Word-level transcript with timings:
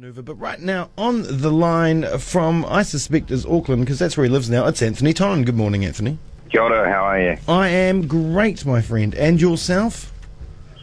Maneuver, 0.00 0.22
But 0.22 0.36
right 0.36 0.58
now, 0.58 0.88
on 0.96 1.24
the 1.24 1.50
line 1.50 2.06
from, 2.16 2.64
I 2.64 2.82
suspect, 2.82 3.30
is 3.30 3.44
Auckland, 3.44 3.82
because 3.82 3.98
that's 3.98 4.16
where 4.16 4.24
he 4.24 4.30
lives 4.30 4.48
now. 4.48 4.66
It's 4.66 4.80
Anthony 4.80 5.12
Tonnon. 5.12 5.44
Good 5.44 5.56
morning, 5.56 5.84
Anthony. 5.84 6.16
Kia 6.48 6.62
ora, 6.62 6.90
how 6.90 7.04
are 7.04 7.20
you? 7.20 7.36
I 7.46 7.68
am 7.68 8.06
great, 8.06 8.64
my 8.64 8.80
friend. 8.80 9.14
And 9.14 9.38
yourself? 9.38 10.10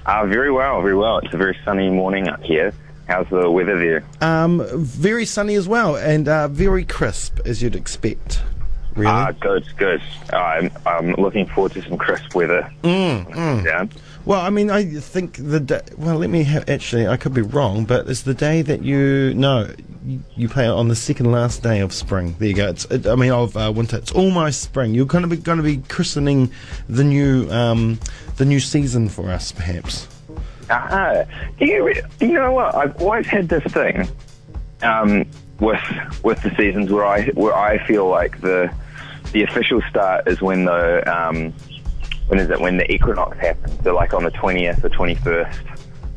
Uh, 0.05 0.27
very 0.27 0.51
well, 0.51 0.83
very 0.83 0.93
well. 0.93 1.17
It's 1.17 1.33
a 1.33 1.37
very 1.37 1.57
sunny 1.65 1.89
morning 1.89 2.27
up 2.27 2.43
here. 2.43 2.75
How's 3.07 3.27
the 3.29 3.49
weather 3.49 3.79
there? 3.79 4.03
Um, 4.21 4.63
very 4.71 5.25
sunny 5.25 5.55
as 5.55 5.67
well, 5.67 5.95
and 5.95 6.27
uh, 6.27 6.47
very 6.49 6.85
crisp, 6.85 7.39
as 7.43 7.63
you'd 7.63 7.75
expect. 7.75 8.43
Really? 8.95 9.11
Ah, 9.11 9.31
good, 9.31 9.65
good. 9.77 10.01
I'm, 10.31 10.69
I'm 10.85 11.13
looking 11.13 11.47
forward 11.47 11.71
to 11.71 11.81
some 11.81 11.97
crisp 11.97 12.35
weather. 12.35 12.71
Mm, 12.83 13.63
Down. 13.65 13.89
Well, 14.27 14.41
I 14.41 14.49
mean, 14.49 14.69
I 14.69 14.83
think 14.83 15.37
the 15.39 15.61
day. 15.61 15.79
Well, 15.95 16.17
let 16.17 16.29
me 16.29 16.43
have. 16.43 16.69
Actually, 16.69 17.07
I 17.07 17.15
could 17.15 17.33
be 17.33 17.43
wrong, 17.43 17.85
but 17.85 18.09
it's 18.09 18.23
the 18.23 18.33
day 18.33 18.61
that 18.61 18.83
you. 18.83 19.33
No, 19.33 19.73
you, 20.35 20.49
play 20.49 20.67
on 20.67 20.89
the 20.89 20.97
second 20.97 21.31
last 21.31 21.63
day 21.63 21.79
of 21.79 21.93
spring. 21.93 22.35
There 22.37 22.49
you 22.49 22.53
go. 22.53 22.67
It's. 22.67 22.83
It, 22.91 23.07
I 23.07 23.15
mean, 23.15 23.31
of 23.31 23.55
uh, 23.55 23.71
winter. 23.73 23.95
It's 23.95 24.11
almost 24.11 24.59
spring. 24.59 24.93
You're 24.93 25.05
kind 25.05 25.23
of 25.23 25.29
be, 25.29 25.37
going 25.37 25.59
to 25.59 25.63
be 25.63 25.77
christening 25.77 26.51
the 26.89 27.05
new 27.05 27.49
um, 27.49 28.01
the 28.35 28.43
new 28.43 28.59
season 28.59 29.07
for 29.07 29.29
us, 29.29 29.53
perhaps. 29.53 30.09
Ah, 30.69 31.23
do 31.57 31.65
you, 31.65 31.93
you 32.19 32.33
know 32.33 32.51
what? 32.51 32.75
I've 32.75 33.01
always 33.01 33.27
had 33.27 33.47
this 33.47 33.63
thing 33.71 34.09
um, 34.81 35.25
with 35.61 35.79
with 36.25 36.41
the 36.41 36.53
seasons 36.57 36.91
where 36.91 37.05
I 37.05 37.27
where 37.27 37.55
I 37.55 37.77
feel 37.87 38.09
like 38.09 38.41
the 38.41 38.69
the 39.31 39.43
official 39.43 39.81
start 39.89 40.27
is 40.27 40.41
when 40.41 40.65
the 40.65 41.01
um, 41.07 41.53
when 42.27 42.39
is 42.39 42.49
it 42.49 42.59
when 42.59 42.77
the 42.77 42.91
equinox 42.91 43.37
happens? 43.37 43.83
So 43.83 43.93
like 43.93 44.13
on 44.13 44.23
the 44.23 44.31
twentieth 44.31 44.83
or 44.83 44.89
twenty 44.89 45.15
first 45.15 45.59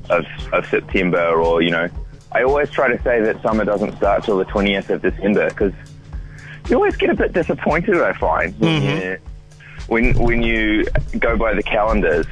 of 0.08 0.24
of 0.52 0.66
September, 0.68 1.40
or 1.40 1.62
you 1.62 1.70
know, 1.70 1.88
I 2.32 2.42
always 2.42 2.70
try 2.70 2.88
to 2.94 3.02
say 3.02 3.20
that 3.20 3.42
summer 3.42 3.64
doesn't 3.64 3.96
start 3.96 4.24
till 4.24 4.38
the 4.38 4.44
twentieth 4.44 4.90
of 4.90 5.02
December 5.02 5.48
because 5.50 5.72
you 6.68 6.76
always 6.76 6.96
get 6.96 7.10
a 7.10 7.14
bit 7.14 7.32
disappointed. 7.32 7.96
I 8.00 8.12
find 8.12 8.58
when 8.58 8.82
mm-hmm. 8.82 8.98
you 8.98 9.18
when 9.88 10.18
when 10.18 10.42
you 10.42 10.86
go 11.18 11.36
by 11.36 11.54
the 11.54 11.62
calendars 11.62 12.26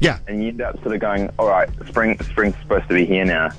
Yeah. 0.00 0.18
and 0.28 0.42
you 0.42 0.48
end 0.48 0.62
up 0.62 0.80
sort 0.82 0.94
of 0.94 1.00
going, 1.00 1.30
all 1.38 1.48
right, 1.48 1.68
spring 1.88 2.18
spring's 2.22 2.56
supposed 2.62 2.88
to 2.88 2.94
be 2.94 3.04
here 3.04 3.24
now 3.24 3.50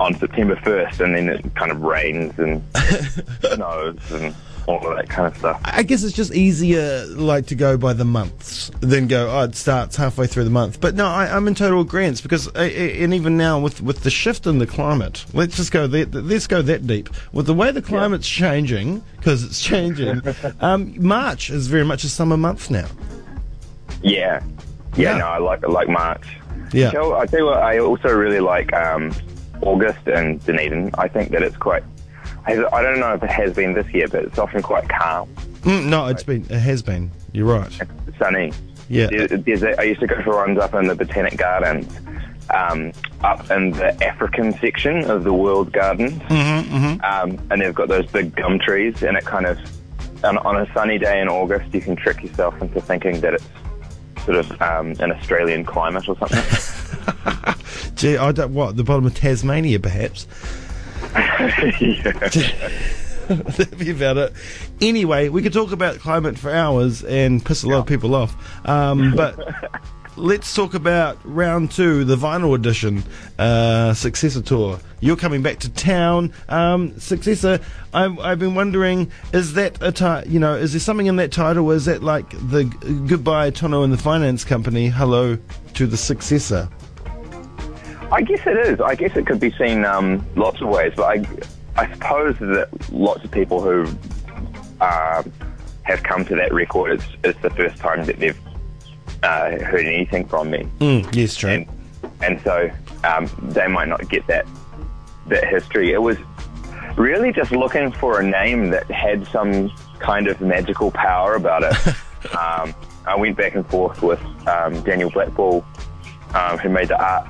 on 0.00 0.14
September 0.14 0.54
1st, 0.56 1.00
and 1.00 1.14
then 1.14 1.28
it 1.28 1.54
kind 1.54 1.72
of 1.72 1.80
rains 1.80 2.38
and 2.38 2.62
snows 3.54 3.98
and 4.12 4.34
all 4.68 4.86
of 4.86 4.96
that 4.96 5.08
kind 5.08 5.26
of 5.26 5.36
stuff. 5.38 5.60
I 5.64 5.82
guess 5.82 6.02
it's 6.04 6.14
just 6.14 6.32
easier, 6.34 7.06
like, 7.06 7.46
to 7.46 7.54
go 7.54 7.78
by 7.78 7.94
the 7.94 8.04
months 8.04 8.70
than 8.80 9.06
go. 9.08 9.30
Oh, 9.30 9.44
it 9.44 9.56
starts 9.56 9.96
halfway 9.96 10.26
through 10.26 10.44
the 10.44 10.50
month. 10.50 10.78
But 10.80 10.94
no, 10.94 11.06
I, 11.06 11.34
I'm 11.34 11.48
in 11.48 11.54
total 11.54 11.80
agreement 11.80 12.22
because, 12.22 12.48
uh, 12.48 12.50
uh, 12.58 12.60
and 12.60 13.14
even 13.14 13.36
now 13.38 13.58
with 13.58 13.80
with 13.80 14.02
the 14.02 14.10
shift 14.10 14.46
in 14.46 14.58
the 14.58 14.66
climate, 14.66 15.24
let's 15.32 15.56
just 15.56 15.72
go 15.72 15.86
that. 15.86 16.12
Let's 16.12 16.46
go 16.46 16.60
that 16.62 16.86
deep 16.86 17.08
with 17.32 17.46
the 17.46 17.54
way 17.54 17.70
the 17.72 17.80
climate's 17.82 18.28
changing 18.28 19.02
because 19.16 19.42
it's 19.42 19.60
changing. 19.62 20.20
um, 20.60 20.94
March 21.02 21.48
is 21.48 21.66
very 21.66 21.84
much 21.84 22.04
a 22.04 22.08
summer 22.08 22.36
month 22.36 22.70
now. 22.70 22.86
Yeah. 24.02 24.42
Yeah, 24.96 25.12
Yeah. 25.12 25.18
no, 25.18 25.26
I 25.28 25.38
like 25.38 25.64
I 25.64 25.68
like 25.68 25.88
March. 25.88 26.26
Yeah. 26.72 26.90
So 26.92 27.16
I 27.16 27.24
tell 27.26 27.40
you 27.40 27.46
what, 27.46 27.58
I 27.58 27.78
also 27.78 28.08
really 28.14 28.40
like 28.40 28.72
um, 28.74 29.14
August 29.62 30.06
and 30.06 30.44
Dunedin. 30.44 30.90
I 30.98 31.08
think 31.08 31.30
that 31.30 31.42
it's 31.42 31.56
quite. 31.56 31.82
I 32.48 32.82
don't 32.82 33.00
know 33.00 33.12
if 33.14 33.22
it 33.22 33.30
has 33.30 33.54
been 33.54 33.74
this 33.74 33.86
year, 33.92 34.08
but 34.08 34.24
it's 34.24 34.38
often 34.38 34.62
quite 34.62 34.88
calm, 34.88 35.28
Mm, 35.62 35.86
no, 35.86 36.06
it's 36.06 36.22
been. 36.22 36.42
It 36.48 36.58
has 36.60 36.82
been. 36.82 37.10
You're 37.32 37.46
right. 37.46 37.70
sunny. 38.18 38.52
Yeah. 38.88 39.08
There- 39.08 39.26
There's 39.28 39.62
a, 39.62 39.78
I 39.78 39.84
used 39.84 40.00
to 40.00 40.06
go 40.06 40.22
for 40.22 40.30
runs 40.36 40.58
up 40.58 40.72
in 40.74 40.86
the 40.86 40.94
Botanic 40.94 41.36
Gardens, 41.36 41.92
um, 42.54 42.92
up 43.22 43.50
in 43.50 43.72
the 43.72 43.92
African 44.06 44.56
section 44.58 45.10
of 45.10 45.24
the 45.24 45.32
World 45.32 45.72
Gardens, 45.72 46.12
Mm-hmm, 46.22 47.04
um, 47.04 47.38
and 47.50 47.60
they've 47.60 47.74
got 47.74 47.88
those 47.88 48.06
big 48.06 48.34
gum 48.36 48.58
trees, 48.58 49.02
and 49.02 49.16
it 49.16 49.24
kind 49.24 49.46
of, 49.46 49.58
on, 50.24 50.38
on 50.38 50.56
a 50.56 50.72
sunny 50.72 50.96
day 50.98 51.20
in 51.20 51.28
August, 51.28 51.74
you 51.74 51.80
can 51.80 51.96
trick 51.96 52.22
yourself 52.22 52.60
into 52.62 52.80
thinking 52.80 53.20
that 53.20 53.34
it's 53.34 53.44
sort 54.24 54.36
of 54.38 54.50
um, 54.62 54.94
an 55.00 55.12
Australian 55.12 55.64
climate 55.64 56.08
or 56.08 56.16
something. 56.18 57.54
Gee, 57.96 58.16
I 58.16 58.30
don't. 58.32 58.54
What 58.54 58.76
the 58.76 58.84
bottom 58.84 59.06
of 59.06 59.14
Tasmania, 59.14 59.80
perhaps. 59.80 60.26
That'd 63.28 63.78
be 63.78 63.90
about 63.90 64.16
it. 64.16 64.32
Anyway, 64.80 65.28
we 65.28 65.42
could 65.42 65.52
talk 65.52 65.70
about 65.70 65.98
climate 65.98 66.38
for 66.38 66.50
hours 66.50 67.04
and 67.04 67.44
piss 67.44 67.62
a 67.62 67.68
lot 67.68 67.80
of 67.80 67.86
people 67.86 68.14
off. 68.14 68.34
Um, 68.66 69.12
but 69.16 69.38
let's 70.16 70.54
talk 70.54 70.72
about 70.72 71.18
round 71.24 71.70
two, 71.70 72.04
the 72.04 72.16
vinyl 72.16 72.54
edition, 72.54 73.04
uh, 73.38 73.92
Successor 73.92 74.40
Tour. 74.40 74.80
You're 75.00 75.16
coming 75.16 75.42
back 75.42 75.58
to 75.58 75.68
town. 75.68 76.32
Um, 76.48 76.98
Successor, 76.98 77.60
I've, 77.92 78.18
I've 78.18 78.38
been 78.38 78.54
wondering, 78.54 79.12
is 79.34 79.52
that 79.54 79.76
a 79.82 79.92
ti- 79.92 80.30
you 80.30 80.40
know, 80.40 80.54
is 80.54 80.72
there 80.72 80.80
something 80.80 81.06
in 81.06 81.16
that 81.16 81.30
title? 81.30 81.66
Or 81.66 81.74
is 81.74 81.84
that 81.84 82.02
like 82.02 82.30
the 82.48 82.64
goodbye 83.06 83.50
Tono 83.50 83.82
and 83.82 83.92
the 83.92 83.98
finance 83.98 84.42
company, 84.42 84.88
hello 84.88 85.36
to 85.74 85.86
the 85.86 85.98
successor? 85.98 86.70
I 88.10 88.22
guess 88.22 88.46
it 88.46 88.56
is. 88.56 88.80
I 88.80 88.94
guess 88.94 89.16
it 89.16 89.26
could 89.26 89.40
be 89.40 89.50
seen 89.52 89.84
um, 89.84 90.24
lots 90.34 90.60
of 90.60 90.68
ways, 90.68 90.92
but 90.96 91.04
I, 91.18 91.26
I 91.76 91.92
suppose 91.92 92.36
that 92.38 92.68
lots 92.90 93.22
of 93.24 93.30
people 93.30 93.60
who 93.60 93.82
um, 94.80 95.30
have 95.82 96.02
come 96.02 96.24
to 96.26 96.34
that 96.36 96.52
record, 96.52 96.92
it's, 96.92 97.04
it's 97.24 97.40
the 97.42 97.50
first 97.50 97.76
time 97.76 98.04
that 98.06 98.18
they've 98.18 98.38
uh, 99.22 99.50
heard 99.64 99.84
anything 99.86 100.26
from 100.26 100.50
me, 100.50 100.66
Mm, 100.78 101.14
yes, 101.14 101.34
true. 101.36 101.50
and 101.50 101.68
and 102.22 102.40
so 102.42 102.70
um, 103.04 103.28
they 103.50 103.66
might 103.66 103.88
not 103.88 104.08
get 104.08 104.26
that 104.28 104.46
that 105.26 105.44
history. 105.48 105.92
It 105.92 106.00
was 106.00 106.16
really 106.96 107.32
just 107.32 107.50
looking 107.50 107.90
for 107.92 108.20
a 108.20 108.24
name 108.28 108.70
that 108.70 108.88
had 108.90 109.26
some 109.28 109.70
kind 109.98 110.28
of 110.28 110.40
magical 110.40 110.90
power 110.92 111.34
about 111.34 111.62
it. 111.64 111.74
um, 112.36 112.74
I 113.06 113.16
went 113.16 113.36
back 113.36 113.54
and 113.54 113.66
forth 113.68 114.02
with 114.02 114.20
um, 114.46 114.80
Daniel 114.82 115.10
Blackball, 115.10 115.64
um, 116.34 116.58
who 116.58 116.68
made 116.68 116.88
the 116.88 117.02
art 117.02 117.26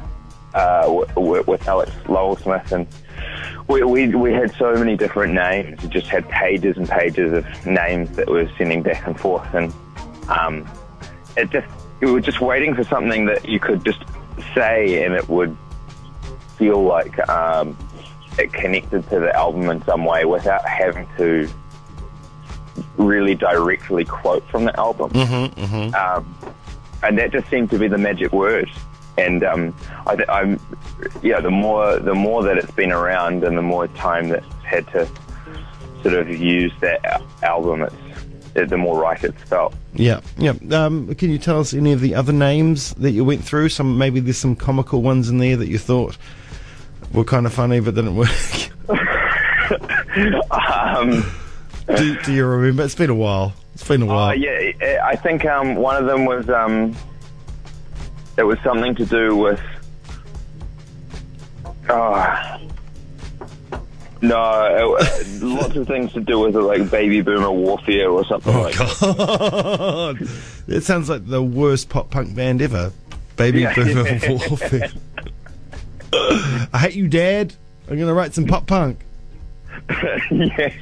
uh, 0.54 0.82
w- 1.14 1.42
with 1.46 1.66
Alex 1.68 1.92
Lowell 2.08 2.36
Smith, 2.36 2.72
and 2.72 2.86
we, 3.68 3.82
we 3.82 4.08
we 4.14 4.32
had 4.32 4.54
so 4.56 4.74
many 4.74 4.96
different 4.96 5.34
names. 5.34 5.82
We 5.82 5.88
just 5.88 6.06
had 6.08 6.28
pages 6.28 6.76
and 6.76 6.88
pages 6.88 7.32
of 7.32 7.66
names 7.66 8.16
that 8.16 8.28
we 8.28 8.44
were 8.44 8.50
sending 8.56 8.82
back 8.82 9.06
and 9.06 9.18
forth, 9.18 9.52
and 9.54 9.72
um, 10.28 10.68
it 11.36 11.50
just 11.50 11.68
we 12.00 12.10
were 12.10 12.20
just 12.20 12.40
waiting 12.40 12.74
for 12.74 12.84
something 12.84 13.26
that 13.26 13.48
you 13.48 13.58
could 13.58 13.84
just 13.84 14.02
say 14.54 15.04
and 15.04 15.14
it 15.14 15.28
would 15.28 15.56
feel 16.56 16.82
like 16.82 17.28
um, 17.28 17.76
it 18.38 18.52
connected 18.52 19.08
to 19.10 19.20
the 19.20 19.34
album 19.34 19.68
in 19.68 19.82
some 19.84 20.04
way 20.04 20.24
without 20.24 20.66
having 20.66 21.08
to 21.16 21.48
really 22.96 23.34
directly 23.34 24.04
quote 24.04 24.48
from 24.48 24.64
the 24.64 24.78
album. 24.78 25.10
Mm-hmm, 25.10 25.60
mm-hmm. 25.60 25.94
Um, 25.94 26.36
and 27.02 27.18
that 27.18 27.32
just 27.32 27.48
seemed 27.48 27.70
to 27.70 27.78
be 27.78 27.88
the 27.88 27.98
magic 27.98 28.32
word. 28.32 28.68
And 29.18 29.42
um, 29.44 29.76
I, 30.06 30.16
I'm, 30.28 30.60
yeah, 31.22 31.40
the 31.40 31.50
more 31.50 31.98
the 31.98 32.14
more 32.14 32.42
that 32.44 32.56
it's 32.56 32.70
been 32.70 32.92
around, 32.92 33.42
and 33.44 33.58
the 33.58 33.62
more 33.62 33.88
time 33.88 34.28
that's 34.28 34.46
had 34.64 34.86
to 34.92 35.06
sort 36.02 36.14
of 36.14 36.28
use 36.30 36.72
that 36.80 37.22
album, 37.42 37.82
it's 37.82 37.94
it, 38.54 38.68
the 38.70 38.76
more 38.78 39.00
right 39.00 39.22
it's 39.22 39.42
felt. 39.44 39.74
Yeah, 39.94 40.20
yeah. 40.38 40.52
Um, 40.70 41.14
can 41.16 41.30
you 41.30 41.38
tell 41.38 41.58
us 41.60 41.74
any 41.74 41.92
of 41.92 42.00
the 42.00 42.14
other 42.14 42.32
names 42.32 42.94
that 42.94 43.10
you 43.10 43.24
went 43.24 43.42
through? 43.44 43.68
Some 43.70 43.98
maybe 43.98 44.20
there's 44.20 44.38
some 44.38 44.54
comical 44.56 45.02
ones 45.02 45.28
in 45.28 45.38
there 45.38 45.56
that 45.56 45.68
you 45.68 45.78
thought 45.78 46.16
were 47.12 47.24
kind 47.24 47.44
of 47.46 47.52
funny 47.52 47.80
but 47.80 47.94
didn't 47.94 48.16
work. 48.16 48.28
Um, 50.50 51.24
do, 51.96 52.20
do 52.22 52.32
you 52.32 52.46
remember? 52.46 52.82
It's 52.84 52.94
been 52.94 53.10
a 53.10 53.14
while. 53.14 53.52
It's 53.74 53.86
been 53.86 54.02
a 54.02 54.06
while. 54.06 54.30
Uh, 54.30 54.32
yeah, 54.32 54.72
I- 54.80 54.98
I 55.10 55.16
think 55.16 55.44
um, 55.44 55.76
one 55.76 55.96
of 55.96 56.06
them 56.06 56.24
was 56.24 56.48
um, 56.48 56.96
it 58.38 58.44
was 58.44 58.58
something 58.64 58.94
to 58.94 59.04
do 59.04 59.36
with. 59.36 59.60
Oh, 61.90 62.60
no, 64.20 64.96
it, 64.98 65.42
lots 65.42 65.76
of 65.76 65.86
things 65.86 66.12
to 66.12 66.20
do 66.20 66.38
with 66.40 66.54
it, 66.56 66.60
like 66.60 66.90
baby 66.90 67.20
boomer 67.20 67.50
warfare 67.52 68.10
or 68.10 68.24
something 68.26 68.54
Oh 68.54 68.62
like 68.62 68.74
that. 68.76 68.98
God! 70.18 70.28
It 70.66 70.82
sounds 70.82 71.08
like 71.08 71.26
the 71.26 71.42
worst 71.42 71.88
pop 71.88 72.10
punk 72.10 72.34
band 72.34 72.60
ever. 72.62 72.92
Baby 73.36 73.60
Yeah. 73.60 73.74
Boomer 73.74 74.04
Warfare. 74.28 74.90
I 76.12 76.78
hate 76.78 76.94
you, 76.94 77.06
Dad. 77.08 77.54
I'm 77.88 77.98
gonna 77.98 78.12
write 78.14 78.34
some 78.34 78.46
pop 78.46 78.66
punk. 78.66 78.98
yeah. 80.30 80.72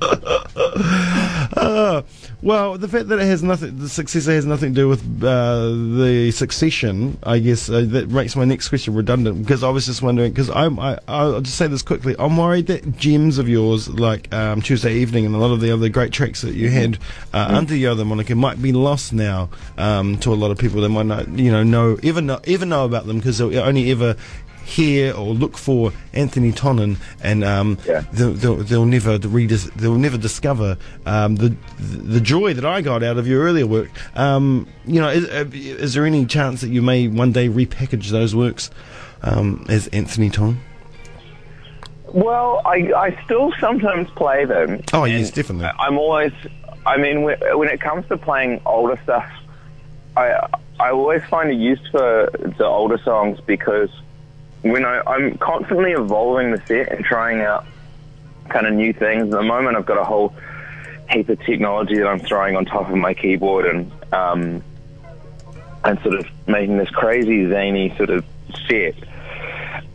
Uh, 1.64 2.02
well, 2.42 2.76
the 2.76 2.88
fact 2.88 3.08
that 3.08 3.18
it 3.18 3.24
has 3.24 3.42
nothing, 3.42 3.78
the 3.78 3.88
successor 3.88 4.32
has 4.32 4.44
nothing 4.44 4.74
to 4.74 4.82
do 4.82 4.88
with 4.88 5.02
uh, 5.24 5.70
the 5.70 6.30
succession, 6.30 7.16
I 7.22 7.38
guess 7.38 7.70
uh, 7.70 7.86
that 7.88 8.10
makes 8.10 8.36
my 8.36 8.44
next 8.44 8.68
question 8.68 8.94
redundant 8.94 9.40
because 9.42 9.64
I 9.64 9.70
was 9.70 9.86
just 9.86 10.02
wondering 10.02 10.30
because 10.32 10.50
I'm, 10.50 10.78
I, 10.78 10.98
I'll 11.08 11.40
just 11.40 11.56
say 11.56 11.66
this 11.66 11.80
quickly. 11.80 12.14
I'm 12.18 12.36
worried 12.36 12.66
that 12.66 12.98
gems 12.98 13.38
of 13.38 13.48
yours, 13.48 13.88
like 13.88 14.32
um, 14.34 14.60
Tuesday 14.60 14.94
Evening 14.96 15.24
and 15.24 15.34
a 15.34 15.38
lot 15.38 15.52
of 15.52 15.60
the 15.60 15.72
other 15.72 15.88
great 15.88 16.12
tracks 16.12 16.42
that 16.42 16.54
you 16.54 16.68
had 16.68 16.98
uh, 17.32 17.46
under 17.48 17.74
your 17.74 17.92
other 17.92 18.04
moniker, 18.04 18.34
might 18.34 18.60
be 18.60 18.72
lost 18.72 19.14
now 19.14 19.48
um, 19.78 20.18
to 20.18 20.32
a 20.32 20.36
lot 20.36 20.50
of 20.50 20.58
people. 20.58 20.82
They 20.82 20.88
might 20.88 21.06
not, 21.06 21.28
you 21.28 21.50
know, 21.50 21.62
know 21.62 21.98
ever 22.02 22.20
know 22.20 22.40
ever 22.46 22.66
know 22.66 22.84
about 22.84 23.06
them 23.06 23.16
because 23.18 23.38
they'll 23.38 23.58
only 23.58 23.90
ever 23.90 24.16
hear 24.64 25.14
or 25.14 25.34
look 25.34 25.56
for 25.58 25.92
Anthony 26.12 26.50
Tonnon, 26.52 26.96
and 27.22 27.44
um, 27.44 27.78
Yeah. 27.86 28.02
they'll, 28.12 28.32
they'll, 28.32 28.56
they'll 28.56 28.86
never 28.86 29.18
redis- 29.18 29.72
they'll 29.74 29.94
never 29.96 30.16
discover 30.18 30.78
um, 31.06 31.36
the 31.36 31.54
the 31.78 32.20
joy 32.20 32.54
that 32.54 32.64
I 32.64 32.80
got 32.80 33.02
out 33.02 33.18
of 33.18 33.26
your 33.26 33.42
earlier 33.44 33.66
work. 33.66 33.90
Um, 34.16 34.66
you 34.86 35.00
know, 35.00 35.08
is, 35.10 35.24
uh, 35.26 35.44
is 35.52 35.94
there 35.94 36.06
any 36.06 36.24
chance 36.26 36.60
that 36.62 36.70
you 36.70 36.82
may 36.82 37.08
one 37.08 37.32
day 37.32 37.48
repackage 37.48 38.08
those 38.10 38.34
works 38.34 38.70
um, 39.22 39.64
as 39.68 39.86
Anthony 39.88 40.30
Tonnon? 40.30 40.58
Well, 42.12 42.62
I, 42.64 42.92
I 42.96 43.24
still 43.24 43.52
sometimes 43.60 44.08
play 44.10 44.44
them. 44.44 44.82
Oh, 44.92 45.04
yes, 45.04 45.30
definitely. 45.30 45.68
I'm 45.78 45.98
always, 45.98 46.32
I 46.86 46.96
mean, 46.96 47.22
when, 47.22 47.38
when 47.58 47.68
it 47.68 47.80
comes 47.80 48.06
to 48.08 48.16
playing 48.16 48.60
older 48.64 48.98
stuff, 49.02 49.28
I 50.16 50.46
I 50.78 50.90
always 50.90 51.22
find 51.24 51.50
a 51.50 51.54
use 51.54 51.80
for 51.90 52.30
the 52.58 52.64
older 52.64 52.98
songs 52.98 53.40
because 53.46 53.90
when 54.64 54.84
I, 54.86 55.02
I'm 55.06 55.36
constantly 55.36 55.92
evolving 55.92 56.50
the 56.50 56.62
set 56.66 56.90
and 56.90 57.04
trying 57.04 57.42
out 57.42 57.66
kind 58.48 58.66
of 58.66 58.72
new 58.72 58.94
things. 58.94 59.24
At 59.24 59.30
the 59.30 59.42
moment, 59.42 59.76
I've 59.76 59.84
got 59.84 59.98
a 59.98 60.04
whole 60.04 60.34
heap 61.10 61.28
of 61.28 61.38
technology 61.44 61.98
that 61.98 62.06
I'm 62.06 62.20
throwing 62.20 62.56
on 62.56 62.64
top 62.64 62.88
of 62.88 62.96
my 62.96 63.12
keyboard 63.12 63.66
and 63.66 63.92
um, 64.12 64.64
and 65.84 66.00
sort 66.00 66.14
of 66.14 66.26
making 66.46 66.78
this 66.78 66.88
crazy 66.88 67.46
zany 67.46 67.94
sort 67.98 68.08
of 68.08 68.24
set. 68.66 68.94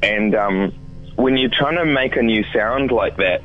And 0.03 0.35
um, 0.35 0.71
when 1.15 1.35
you're 1.35 1.49
trying 1.49 1.77
to 1.77 1.85
make 1.85 2.15
a 2.15 2.21
new 2.21 2.43
sound 2.53 2.91
like 2.91 3.17
that, 3.17 3.41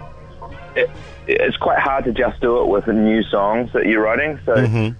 it, 0.76 0.90
it's 1.26 1.56
quite 1.56 1.78
hard 1.78 2.04
to 2.04 2.12
just 2.12 2.38
do 2.42 2.60
it 2.60 2.66
with 2.66 2.84
the 2.84 2.92
new 2.92 3.22
songs 3.22 3.72
that 3.72 3.86
you're 3.86 4.02
writing. 4.02 4.38
So 4.44 4.52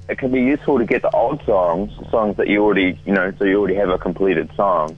it 0.08 0.16
can 0.16 0.32
be 0.32 0.40
useful 0.40 0.78
to 0.78 0.86
get 0.86 1.02
the 1.02 1.10
old 1.10 1.44
songs, 1.44 1.92
songs 2.10 2.38
that 2.38 2.48
you 2.48 2.64
already, 2.64 2.98
you 3.04 3.12
know, 3.12 3.30
so 3.38 3.44
you 3.44 3.58
already 3.58 3.74
have 3.74 3.90
a 3.90 3.98
completed 3.98 4.50
song, 4.56 4.96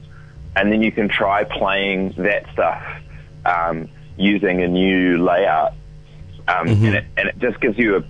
and 0.57 0.73
then 0.73 0.83
you 0.83 0.91
can 0.91 1.09
try 1.09 1.45
playing 1.45 2.15
that 2.17 2.45
stuff 2.53 2.83
um, 3.45 3.89
using 4.17 4.63
a 4.63 4.69
new 4.69 5.23
layout, 5.23 5.73
um, 6.49 6.67
and, 6.69 6.95
it, 6.97 7.05
and 7.17 7.29
it 7.29 7.39
just 7.39 7.61
gives 7.61 7.79
you 7.79 7.97
a, 7.97 8.05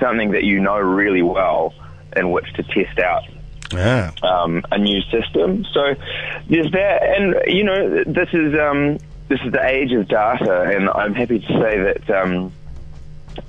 something 0.00 0.30
that 0.30 0.44
you 0.44 0.60
know 0.60 0.78
really 0.78 1.22
well 1.22 1.74
in 2.16 2.30
which 2.30 2.50
to 2.54 2.62
test 2.62 2.98
out 3.00 3.22
Yeah. 3.72 4.12
um, 4.22 4.64
a 4.72 4.78
new 4.78 5.02
system. 5.10 5.64
So 5.72 5.94
there's 6.48 6.70
that, 6.72 7.02
and 7.02 7.34
you 7.46 7.64
know, 7.64 8.04
this 8.04 8.28
is 8.32 8.54
um, 8.58 8.98
this 9.28 9.40
is 9.44 9.52
the 9.52 9.62
age 9.66 9.92
of 9.92 10.08
data, 10.08 10.62
and 10.74 10.88
I'm 10.88 11.14
happy 11.14 11.40
to 11.40 11.46
say 11.46 11.78
that 11.82 12.10
um, 12.10 12.52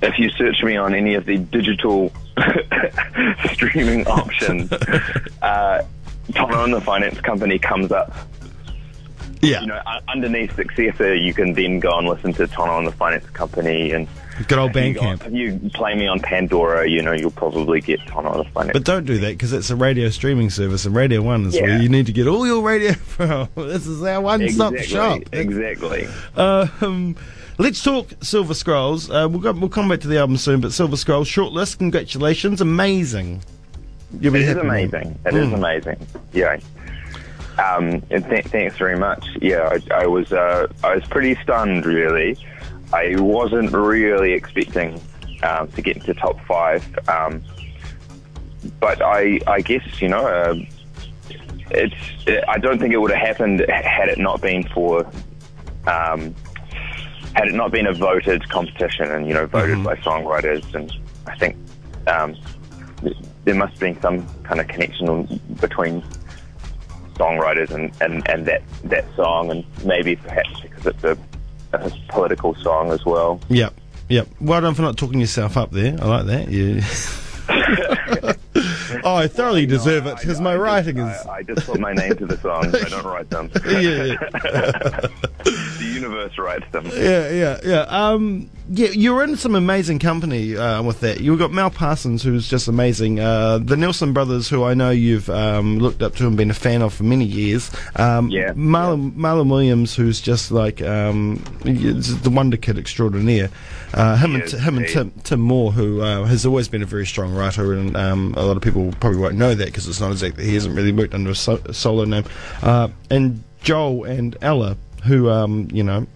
if 0.02 0.18
you 0.18 0.28
search 0.30 0.62
me 0.62 0.76
on 0.76 0.94
any 0.94 1.14
of 1.14 1.24
the 1.24 1.38
digital 1.38 2.12
streaming 3.52 4.06
options, 4.06 4.70
uh, 5.42 5.82
Tono 6.34 6.64
and 6.64 6.74
the 6.74 6.80
Finance 6.80 7.20
Company 7.20 7.58
comes 7.58 7.90
up. 7.92 8.12
Yeah. 9.42 9.60
You 9.62 9.68
know, 9.68 9.80
underneath 10.08 10.54
Successor, 10.54 11.14
you 11.14 11.32
can 11.32 11.54
then 11.54 11.80
go 11.80 11.96
and 11.98 12.06
listen 12.06 12.32
to 12.34 12.46
Tono 12.46 12.78
and 12.78 12.86
the 12.86 12.92
Finance 12.92 13.28
Company, 13.30 13.92
and 13.92 14.06
Good 14.48 14.58
old 14.58 14.72
Bandcamp. 14.72 15.26
If 15.26 15.32
you 15.34 15.70
play 15.74 15.94
me 15.94 16.06
on 16.06 16.20
Pandora, 16.20 16.88
you 16.88 17.02
know, 17.02 17.12
you'll 17.12 17.30
probably 17.30 17.80
get 17.80 18.00
Tono 18.06 18.32
and 18.32 18.40
the 18.46 18.50
Finance. 18.50 18.72
But 18.74 18.84
don't 18.84 19.04
do 19.04 19.18
that 19.18 19.32
because 19.32 19.52
it's 19.52 19.68
a 19.70 19.76
radio 19.76 20.08
streaming 20.10 20.48
service, 20.50 20.84
and 20.86 20.94
Radio 20.94 21.20
One 21.22 21.46
is 21.46 21.54
where 21.60 21.80
you 21.80 21.88
need 21.88 22.06
to 22.06 22.12
get 22.12 22.26
all 22.26 22.46
your 22.46 22.62
radio 22.62 22.92
from. 22.94 23.48
This 23.54 23.86
is 23.86 24.02
our 24.02 24.20
one-stop 24.20 24.74
exactly, 24.74 24.86
shop. 24.86 25.22
Exactly. 25.32 26.08
Um, 26.36 27.16
let's 27.58 27.82
talk 27.82 28.08
Silver 28.22 28.54
Scrolls. 28.54 29.10
Uh, 29.10 29.26
we'll, 29.30 29.40
go, 29.40 29.52
we'll 29.52 29.68
come 29.68 29.88
back 29.88 30.00
to 30.00 30.08
the 30.08 30.18
album 30.18 30.36
soon, 30.38 30.60
but 30.60 30.72
Silver 30.72 30.96
Scrolls 30.96 31.28
shortlist. 31.28 31.78
Congratulations, 31.78 32.60
amazing. 32.62 33.42
You'll 34.20 34.32
be 34.32 34.40
It 34.42 34.48
is 34.50 34.56
amazing. 34.56 35.18
It 35.26 35.34
is 35.34 35.48
Mm. 35.48 35.54
amazing. 35.54 36.06
Yeah. 36.32 36.58
Um, 37.62 38.02
and 38.10 38.24
th- 38.28 38.46
thanks 38.46 38.76
very 38.78 38.96
much. 38.96 39.26
Yeah, 39.40 39.68
I, 39.90 40.02
I 40.02 40.06
was 40.06 40.32
uh, 40.32 40.66
I 40.82 40.94
was 40.94 41.04
pretty 41.04 41.34
stunned. 41.42 41.84
Really, 41.84 42.36
I 42.92 43.16
wasn't 43.18 43.72
really 43.72 44.32
expecting 44.32 45.00
um, 45.42 45.68
to 45.72 45.82
get 45.82 45.96
into 45.96 46.14
top 46.14 46.40
five. 46.46 46.82
Um, 47.08 47.42
but 48.78 49.02
I 49.02 49.40
I 49.46 49.60
guess 49.60 49.82
you 50.00 50.08
know 50.08 50.26
uh, 50.26 50.54
it's 51.70 51.94
it, 52.26 52.44
I 52.48 52.58
don't 52.58 52.78
think 52.78 52.94
it 52.94 52.98
would 52.98 53.10
have 53.10 53.26
happened 53.26 53.60
had 53.68 54.08
it 54.08 54.18
not 54.18 54.40
been 54.40 54.62
for 54.68 55.04
um, 55.86 56.34
had 57.34 57.48
it 57.48 57.54
not 57.54 57.70
been 57.72 57.86
a 57.86 57.92
voted 57.92 58.48
competition 58.48 59.10
and 59.10 59.26
you 59.26 59.34
know 59.34 59.46
voted 59.46 59.78
Mhm. 59.78 59.84
by 59.84 59.96
songwriters 59.96 60.74
and 60.74 60.92
I 61.26 61.36
think 61.36 61.56
um, 62.06 62.34
there 63.44 63.54
must 63.54 63.72
have 63.74 63.80
been 63.80 64.00
some 64.00 64.26
kind 64.44 64.60
of 64.60 64.68
connection 64.68 65.40
between 65.60 66.02
songwriters 67.20 67.70
and, 67.70 67.92
and, 68.00 68.28
and 68.28 68.46
that 68.46 68.62
that 68.84 69.04
song 69.14 69.50
and 69.50 69.64
maybe 69.84 70.16
perhaps 70.16 70.60
because 70.60 70.86
it's 70.86 71.04
a, 71.04 71.18
a 71.74 71.90
political 72.08 72.54
song 72.56 72.90
as 72.90 73.04
well. 73.04 73.40
Yep, 73.48 73.74
yep. 74.08 74.28
Well 74.40 74.60
done 74.62 74.74
for 74.74 74.82
not 74.82 74.96
talking 74.96 75.20
yourself 75.20 75.56
up 75.56 75.70
there. 75.70 75.96
I 76.00 76.06
like 76.06 76.26
that. 76.26 76.50
You. 76.50 76.80
oh, 79.04 79.14
I 79.14 79.28
thoroughly 79.28 79.66
deserve 79.66 80.06
it 80.06 80.16
because 80.18 80.40
my 80.40 80.52
I 80.52 80.56
writing 80.56 80.96
just, 80.96 81.20
is. 81.20 81.26
I, 81.26 81.36
I 81.36 81.42
just 81.42 81.66
put 81.66 81.80
my 81.80 81.92
name 81.92 82.16
to 82.16 82.26
the 82.26 82.36
songs. 82.38 82.74
I 82.74 82.88
don't 82.88 83.04
write 83.04 83.30
them. 83.30 83.50
Yeah, 83.70 84.16
universe. 86.00 86.32
Yeah, 86.96 87.30
yeah, 87.30 87.58
yeah. 87.64 87.80
Um, 87.88 88.50
yeah, 88.72 88.88
you're 88.88 89.22
in 89.24 89.36
some 89.36 89.54
amazing 89.54 89.98
company 89.98 90.56
uh, 90.56 90.82
with 90.82 91.00
that. 91.00 91.20
You've 91.20 91.38
got 91.38 91.52
Mel 91.52 91.70
Parsons, 91.70 92.22
who's 92.22 92.48
just 92.48 92.68
amazing. 92.68 93.18
Uh, 93.20 93.58
the 93.58 93.74
Nielson 93.76 94.12
brothers, 94.14 94.48
who 94.48 94.62
I 94.64 94.74
know 94.74 94.90
you've 94.90 95.28
um, 95.28 95.78
looked 95.78 96.02
up 96.02 96.14
to 96.16 96.26
and 96.26 96.36
been 96.36 96.50
a 96.50 96.54
fan 96.54 96.82
of 96.82 96.94
for 96.94 97.02
many 97.04 97.24
years. 97.24 97.70
Um, 97.96 98.28
Yeah, 98.30 98.52
Marlon, 98.52 99.12
Marlon 99.16 99.50
Williams, 99.50 99.94
who's 99.96 100.20
just 100.20 100.50
like 100.52 100.80
um, 100.82 101.42
the 101.64 102.30
wonder 102.32 102.56
kid 102.56 102.78
extraordinaire. 102.78 103.50
Uh, 103.92 104.16
him 104.16 104.36
and 104.36 104.44
him 104.48 104.76
and 104.78 104.86
Tim, 104.86 105.10
Tim 105.24 105.40
Moore, 105.40 105.72
who 105.72 106.00
uh, 106.00 106.24
has 106.24 106.46
always 106.46 106.68
been 106.68 106.82
a 106.82 106.86
very 106.86 107.06
strong 107.06 107.34
writer, 107.34 107.72
and 107.74 107.96
um, 107.96 108.34
a 108.36 108.42
lot 108.44 108.56
of 108.56 108.62
people 108.62 108.94
probably 109.00 109.18
won't 109.18 109.34
know 109.34 109.52
that 109.54 109.66
because 109.66 109.88
it's 109.88 110.00
not 110.00 110.12
exactly 110.12 110.44
he 110.44 110.54
hasn't 110.54 110.76
really 110.76 110.92
worked 110.92 111.12
under 111.14 111.30
a, 111.30 111.34
so- 111.34 111.60
a 111.64 111.74
solo 111.74 112.04
name. 112.04 112.24
Uh, 112.62 112.88
and 113.10 113.42
Joel 113.62 114.04
and 114.04 114.36
Ella, 114.42 114.76
who 115.04 115.30
um, 115.30 115.68
you 115.72 115.82
know 115.82 116.06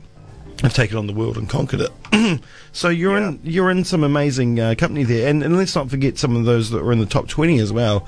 have 0.63 0.73
taken 0.75 0.97
on 0.97 1.07
the 1.07 1.13
world 1.13 1.37
and 1.37 1.49
conquered 1.49 1.81
it. 1.81 2.41
so 2.73 2.89
you're 2.89 3.17
in 3.17 3.41
you're 3.43 3.71
in 3.71 3.85
some 3.85 4.05
amazing 4.05 4.59
uh, 4.61 4.75
company 4.77 5.05
there, 5.05 5.29
and, 5.29 5.43
and 5.43 5.57
let's 5.57 5.75
not 5.75 5.91
forget 5.91 6.19
some 6.19 6.37
of 6.37 6.45
those 6.45 6.71
that 6.71 6.83
were 6.83 6.93
in 6.93 7.01
the 7.01 7.07
top 7.07 7.29
twenty 7.29 7.59
as 7.59 7.73
well. 7.73 8.07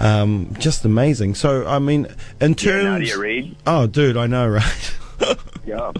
Um, 0.00 0.54
just 0.58 0.84
amazing. 0.84 1.34
So 1.36 1.66
I 1.66 1.78
mean, 1.78 2.06
in 2.40 2.50
Yeah, 2.50 2.54
terms, 2.82 3.14
Reid. 3.16 3.56
oh, 3.66 3.86
dude, 3.86 4.16
I 4.16 4.26
know, 4.26 4.48
right? 4.60 4.96
Yeah. 5.64 5.92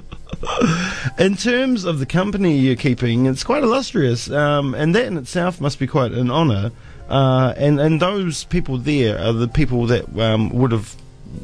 in 1.18 1.36
terms 1.36 1.84
of 1.84 1.98
the 2.00 2.06
company 2.06 2.58
you're 2.58 2.76
keeping, 2.76 3.26
it's 3.26 3.44
quite 3.44 3.62
illustrious, 3.62 4.28
um, 4.30 4.74
and 4.74 4.94
that 4.94 5.06
in 5.06 5.16
itself 5.16 5.60
must 5.60 5.78
be 5.78 5.86
quite 5.86 6.12
an 6.12 6.30
honour. 6.30 6.70
Uh, 7.08 7.54
and 7.56 7.78
and 7.80 8.00
those 8.00 8.44
people 8.44 8.78
there 8.78 9.18
are 9.18 9.32
the 9.32 9.48
people 9.48 9.86
that 9.86 10.18
um, 10.18 10.50
would 10.50 10.72
have. 10.72 10.96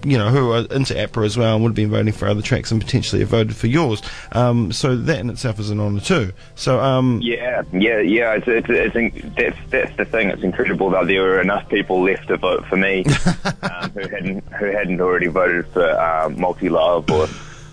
You 0.04 0.18
know, 0.18 0.28
who 0.28 0.52
are 0.52 0.64
into 0.70 0.94
APRA 0.94 1.24
as 1.26 1.36
well 1.36 1.54
and 1.54 1.62
would 1.62 1.70
have 1.70 1.76
been 1.76 1.90
voting 1.90 2.12
for 2.12 2.26
other 2.28 2.42
tracks 2.42 2.70
and 2.70 2.80
potentially 2.80 3.20
have 3.20 3.28
voted 3.30 3.56
for 3.56 3.66
yours. 3.66 4.02
Um, 4.32 4.72
so 4.72 4.96
that 4.96 5.18
in 5.18 5.30
itself 5.30 5.58
is 5.58 5.70
an 5.70 5.80
honour 5.80 6.00
too. 6.00 6.32
So, 6.54 6.80
um, 6.80 7.20
Yeah, 7.22 7.62
yeah, 7.72 8.00
yeah. 8.00 8.32
It's, 8.34 8.46
it's, 8.48 8.66
it's, 8.68 8.96
in- 8.96 9.34
that's 9.36 9.56
that's 9.70 9.96
the 9.96 10.04
thing. 10.04 10.28
It's 10.30 10.42
incredible 10.42 10.90
that 10.90 11.06
there 11.06 11.22
were 11.22 11.40
enough 11.40 11.68
people 11.68 12.02
left 12.02 12.28
to 12.28 12.36
vote 12.36 12.64
for 12.66 12.76
me 12.76 13.04
um, 13.62 13.90
who 13.90 14.00
hadn't 14.08 14.44
who 14.54 14.66
hadn't 14.66 15.00
already 15.00 15.26
voted 15.28 15.66
for 15.68 15.90
um, 16.00 16.40
Multi 16.40 16.68
Love 16.68 17.10
or 17.10 17.28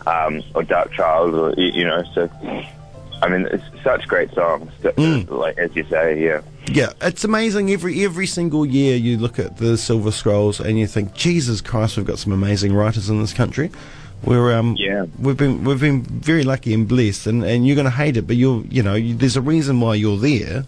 um, 0.06 0.42
or 0.56 0.64
Dark 0.64 0.92
Child 0.94 1.34
or 1.34 1.54
you 1.58 1.84
know. 1.86 2.04
So, 2.14 2.30
I 3.22 3.30
mean, 3.30 3.48
it's 3.52 3.64
such 3.84 4.08
great 4.08 4.32
songs. 4.34 4.72
That, 4.82 4.96
Mm. 4.98 5.30
Like 5.30 5.58
as 5.58 5.76
you 5.76 5.84
say, 5.86 6.24
yeah. 6.24 6.42
Yeah, 6.70 6.92
it's 7.02 7.24
amazing. 7.24 7.72
Every 7.72 8.04
every 8.04 8.28
single 8.28 8.66
year, 8.66 8.96
you 8.98 9.18
look 9.18 9.40
at 9.40 9.58
the 9.58 9.78
Silver 9.78 10.12
Scrolls 10.12 10.60
and 10.60 10.78
you 10.78 10.86
think, 10.86 11.14
Jesus 11.14 11.62
Christ, 11.62 11.96
we've 11.98 12.06
got 12.06 12.20
some 12.20 12.34
amazing 12.34 12.74
writers 12.74 13.10
in 13.10 13.22
this 13.22 13.34
country. 13.34 13.72
We're 14.24 14.54
um, 14.54 14.76
Yeah. 14.78 15.06
we've 15.20 15.38
been 15.38 15.64
we've 15.64 15.80
been 15.80 16.02
very 16.04 16.44
lucky 16.44 16.74
and 16.74 16.88
blessed, 16.88 17.28
and, 17.28 17.44
and 17.44 17.66
you're 17.66 17.76
going 17.76 17.86
to 17.86 17.92
hate 17.92 18.18
it, 18.18 18.28
but 18.28 18.36
you're 18.36 18.64
you 18.70 18.84
know 18.84 18.96
you, 18.96 19.16
there's 19.16 19.38
a 19.38 19.42
reason 19.42 19.80
why 19.80 19.96
you're 19.96 20.18
there, 20.18 20.66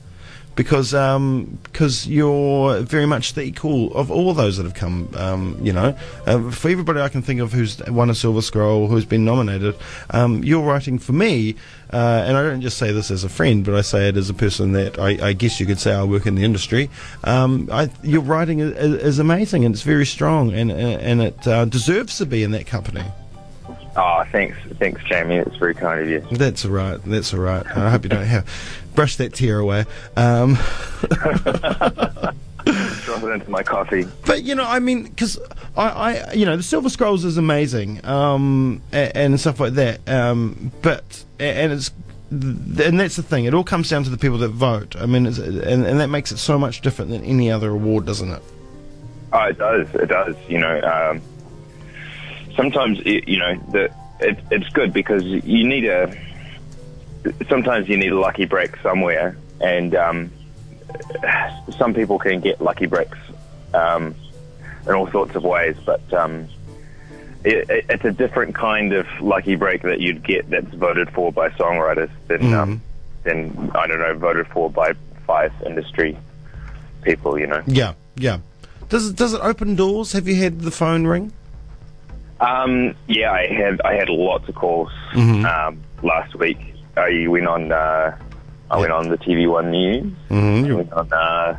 because 0.59 0.93
um 0.93 1.57
because 1.63 2.05
you're 2.05 2.81
very 2.81 3.05
much 3.05 3.31
the 3.31 3.43
equal 3.43 3.95
of 3.95 4.11
all 4.11 4.33
those 4.33 4.57
that 4.57 4.63
have 4.63 4.73
come. 4.73 5.09
Um, 5.15 5.57
you 5.61 5.71
know, 5.71 5.97
uh, 6.27 6.51
for 6.51 6.67
everybody 6.67 6.99
I 6.99 7.07
can 7.07 7.21
think 7.21 7.39
of 7.39 7.53
who's 7.53 7.81
won 7.87 8.09
a 8.09 8.13
Silver 8.13 8.41
Scroll, 8.41 8.89
who's 8.89 9.05
been 9.05 9.23
nominated, 9.23 9.77
um, 10.09 10.43
you're 10.43 10.61
writing 10.61 10.99
for 10.99 11.13
me, 11.13 11.55
uh, 11.93 12.25
and 12.27 12.35
I 12.35 12.43
don't 12.43 12.59
just 12.59 12.77
say 12.77 12.91
this 12.91 13.09
as 13.09 13.23
a 13.23 13.29
friend, 13.29 13.63
but 13.63 13.73
I 13.73 13.79
say 13.79 14.09
it 14.09 14.17
as 14.17 14.29
a 14.29 14.33
person 14.33 14.73
that 14.73 14.99
I, 14.99 15.29
I 15.29 15.31
guess 15.31 15.61
you 15.61 15.65
could 15.65 15.79
say 15.79 15.93
I 15.93 16.03
work 16.03 16.25
in 16.25 16.35
the 16.35 16.43
industry. 16.43 16.89
Um, 17.23 17.69
I, 17.71 17.89
your 18.03 18.19
writing 18.19 18.59
is, 18.59 18.73
is 18.75 19.19
amazing 19.19 19.63
and 19.63 19.73
it's 19.73 19.83
very 19.83 20.05
strong, 20.05 20.51
and 20.51 20.73
and 20.73 21.21
it 21.21 21.47
uh, 21.47 21.63
deserves 21.63 22.17
to 22.17 22.25
be 22.25 22.43
in 22.43 22.51
that 22.51 22.67
company. 22.67 23.05
Oh, 23.95 24.23
thanks, 24.31 24.57
thanks, 24.77 25.01
Jamie. 25.05 25.37
It's 25.37 25.55
very 25.55 25.73
kind 25.73 26.01
of 26.01 26.09
you. 26.09 26.19
That's 26.37 26.65
all 26.65 26.71
right. 26.71 26.99
That's 27.05 27.33
all 27.33 27.39
right. 27.39 27.65
I 27.65 27.89
hope 27.89 28.03
you 28.03 28.09
don't 28.09 28.25
have 28.25 28.45
brush 28.99 29.15
that 29.15 29.33
tear 29.33 29.59
away. 29.59 29.85
Um, 30.17 30.55
Drop 33.05 33.23
it 33.23 33.31
into 33.31 33.49
my 33.49 33.63
coffee. 33.63 34.05
But 34.25 34.43
you 34.43 34.55
know, 34.55 34.65
I 34.65 34.79
mean, 34.79 35.03
because 35.03 35.39
I, 35.77 35.87
I, 35.87 36.33
you 36.33 36.45
know, 36.45 36.57
the 36.57 36.63
Silver 36.63 36.89
Scrolls 36.89 37.23
is 37.23 37.37
amazing, 37.37 38.05
um, 38.05 38.81
and, 38.91 39.15
and 39.15 39.39
stuff 39.39 39.61
like 39.61 39.75
that. 39.75 40.01
Um, 40.09 40.73
but 40.81 41.23
and 41.39 41.71
it's 41.71 41.91
and 42.29 42.99
that's 42.99 43.15
the 43.15 43.23
thing. 43.23 43.45
It 43.45 43.53
all 43.53 43.63
comes 43.63 43.89
down 43.89 44.03
to 44.03 44.09
the 44.09 44.17
people 44.17 44.37
that 44.39 44.49
vote. 44.49 44.97
I 44.97 45.05
mean, 45.05 45.27
it's, 45.27 45.37
and 45.37 45.85
and 45.85 46.01
that 46.01 46.09
makes 46.09 46.33
it 46.33 46.37
so 46.37 46.59
much 46.59 46.81
different 46.81 47.09
than 47.09 47.23
any 47.23 47.49
other 47.49 47.69
award, 47.69 48.05
doesn't 48.05 48.29
it? 48.29 48.43
Oh, 49.31 49.43
it 49.43 49.57
does. 49.57 49.87
It 49.95 50.07
does. 50.07 50.35
You 50.49 50.57
know, 50.57 50.81
um, 50.81 51.21
sometimes 52.53 52.99
it, 53.05 53.29
you 53.29 53.39
know 53.39 53.55
the 53.71 53.93
it, 54.19 54.39
it's 54.51 54.67
good 54.71 54.91
because 54.91 55.23
you 55.23 55.65
need 55.65 55.85
a. 55.85 56.13
Sometimes 57.49 57.89
you 57.89 57.97
need 57.97 58.11
a 58.11 58.19
lucky 58.19 58.45
break 58.45 58.75
somewhere, 58.77 59.35
and 59.61 59.93
um, 59.95 60.31
some 61.77 61.93
people 61.93 62.17
can 62.19 62.39
get 62.39 62.61
lucky 62.61 62.85
breaks 62.85 63.17
um, 63.73 64.15
in 64.87 64.93
all 64.93 65.09
sorts 65.11 65.35
of 65.35 65.43
ways, 65.43 65.75
but 65.85 66.01
um, 66.13 66.47
it, 67.43 67.69
it, 67.69 67.85
it's 67.89 68.05
a 68.05 68.11
different 68.11 68.55
kind 68.55 68.93
of 68.93 69.05
lucky 69.21 69.55
break 69.55 69.81
that 69.83 69.99
you'd 69.99 70.23
get 70.23 70.49
that's 70.49 70.73
voted 70.75 71.09
for 71.11 71.31
by 71.31 71.49
songwriters 71.49 72.09
than 72.27 72.41
Mhm. 72.41 72.53
um, 72.57 72.81
than 73.23 73.71
I 73.75 73.85
don't 73.87 73.99
know 73.99 74.13
voted 74.15 74.47
for 74.47 74.69
by 74.69 74.93
five 75.27 75.51
industry 75.65 76.17
people. 77.01 77.37
You 77.37 77.47
know. 77.47 77.61
Yeah, 77.67 77.93
yeah. 78.15 78.39
Does 78.87 79.09
it 79.09 79.15
does 79.17 79.33
it 79.33 79.41
open 79.43 79.75
doors? 79.75 80.13
Have 80.13 80.27
you 80.27 80.35
had 80.35 80.61
the 80.61 80.71
phone 80.71 81.05
ring? 81.05 81.33
Um, 82.39 82.95
yeah, 83.07 83.31
I 83.33 83.47
had 83.47 83.81
I 83.81 83.95
had 83.95 84.07
lots 84.09 84.47
of 84.47 84.55
calls 84.55 84.89
Mhm. 85.13 85.43
um, 85.45 85.79
last 86.01 86.33
week. 86.35 86.57
I 86.99 87.27
went 87.27 87.47
on 87.47 87.71
uh, 87.71 88.17
I 88.71 88.77
went 88.77 88.91
on 88.91 89.09
the 89.09 89.17
TV 89.17 89.49
One 89.49 89.71
News. 89.71 90.13
Mhm. 90.29 90.69
I 90.69 90.73
went 90.73 90.93
on 90.93 91.13
uh, 91.13 91.57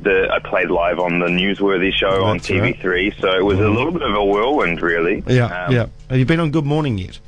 the 0.00 0.28
I 0.30 0.38
played 0.40 0.70
live 0.70 0.98
on 0.98 1.18
the 1.18 1.26
Newsworthy 1.26 1.92
show 1.92 2.24
on 2.24 2.38
That's 2.38 2.50
right. 2.50 2.74
TV3. 2.78 3.20
So 3.20 3.36
it 3.36 3.44
was 3.44 3.58
a 3.58 3.68
little 3.68 3.92
bit 3.92 4.02
of 4.02 4.14
a 4.14 4.24
whirlwind, 4.24 4.82
really. 4.82 5.22
Yeah, 5.26 5.66
Um, 5.66 5.72
yeah. 5.74 5.86
Have 6.08 6.18
you 6.18 6.24
been 6.26 6.40
on 6.40 6.50
Good 6.50 6.64
Morning 6.66 6.98
yet? 6.98 7.18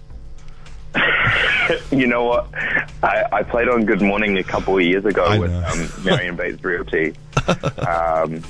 You 1.91 2.07
know 2.07 2.25
what? 2.25 2.49
I, 3.03 3.25
I 3.33 3.43
played 3.45 3.69
on 3.69 3.85
Good 3.87 4.03
Morning 4.03 4.37
a 4.37 4.43
couple 4.43 4.77
of 4.77 4.83
years 4.83 5.05
ago 5.07 5.25
I 5.25 5.39
with 5.39 5.53
um, 5.53 6.05
Marion 6.05 6.37
Bates 6.37 6.63
Realty. 6.63 7.15
um, 7.89 8.43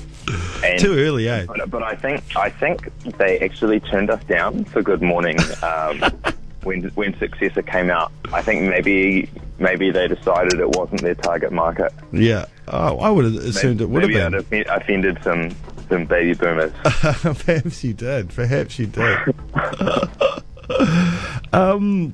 and 0.63 0.79
Too 0.79 0.97
early, 0.97 1.29
eh? 1.29 1.45
But, 1.45 1.69
but 1.69 1.83
I 1.83 1.95
think 1.95 2.23
I 2.35 2.49
think 2.49 2.89
they 3.17 3.39
actually 3.39 3.79
turned 3.81 4.09
us 4.09 4.21
down 4.25 4.65
for 4.65 4.81
Good 4.81 5.01
Morning 5.01 5.37
um, 5.61 6.01
when 6.63 6.83
when 6.95 7.17
Successor 7.19 7.61
came 7.61 7.89
out. 7.89 8.11
I 8.33 8.41
think 8.41 8.63
maybe 8.63 9.29
maybe 9.59 9.91
they 9.91 10.07
decided 10.07 10.59
it 10.59 10.69
wasn't 10.69 11.01
their 11.01 11.15
target 11.15 11.51
market. 11.51 11.91
Yeah. 12.11 12.45
Oh, 12.67 12.97
I 12.99 13.09
would 13.09 13.25
have 13.25 13.35
assumed 13.35 13.81
it 13.81 13.89
would 13.89 14.01
maybe 14.03 14.15
have 14.15 14.33
I'd 14.33 14.49
been. 14.49 14.63
have 14.65 14.81
offended 14.81 15.19
some 15.23 15.49
some 15.89 16.05
baby 16.05 16.33
boomers. 16.33 16.71
Perhaps 16.83 17.83
you 17.83 17.93
did. 17.93 18.29
Perhaps 18.29 18.79
you 18.79 18.87
did. 18.87 19.17
um, 21.53 22.13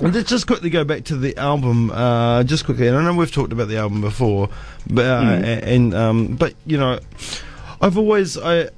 let's 0.00 0.28
just 0.28 0.46
quickly 0.46 0.70
go 0.70 0.84
back 0.84 1.04
to 1.04 1.16
the 1.16 1.36
album. 1.36 1.90
Uh, 1.90 2.44
just 2.44 2.64
quickly, 2.64 2.88
and 2.88 2.96
I 2.96 3.02
know 3.04 3.14
we've 3.14 3.32
talked 3.32 3.52
about 3.52 3.68
the 3.68 3.76
album 3.78 4.00
before, 4.00 4.48
but 4.88 5.04
uh, 5.04 5.22
Mm. 5.22 5.62
and 5.64 5.94
um, 5.94 6.36
but 6.36 6.54
you 6.66 6.78
know, 6.78 6.98
I've 7.80 7.98
always 7.98 8.38
I 8.38 8.70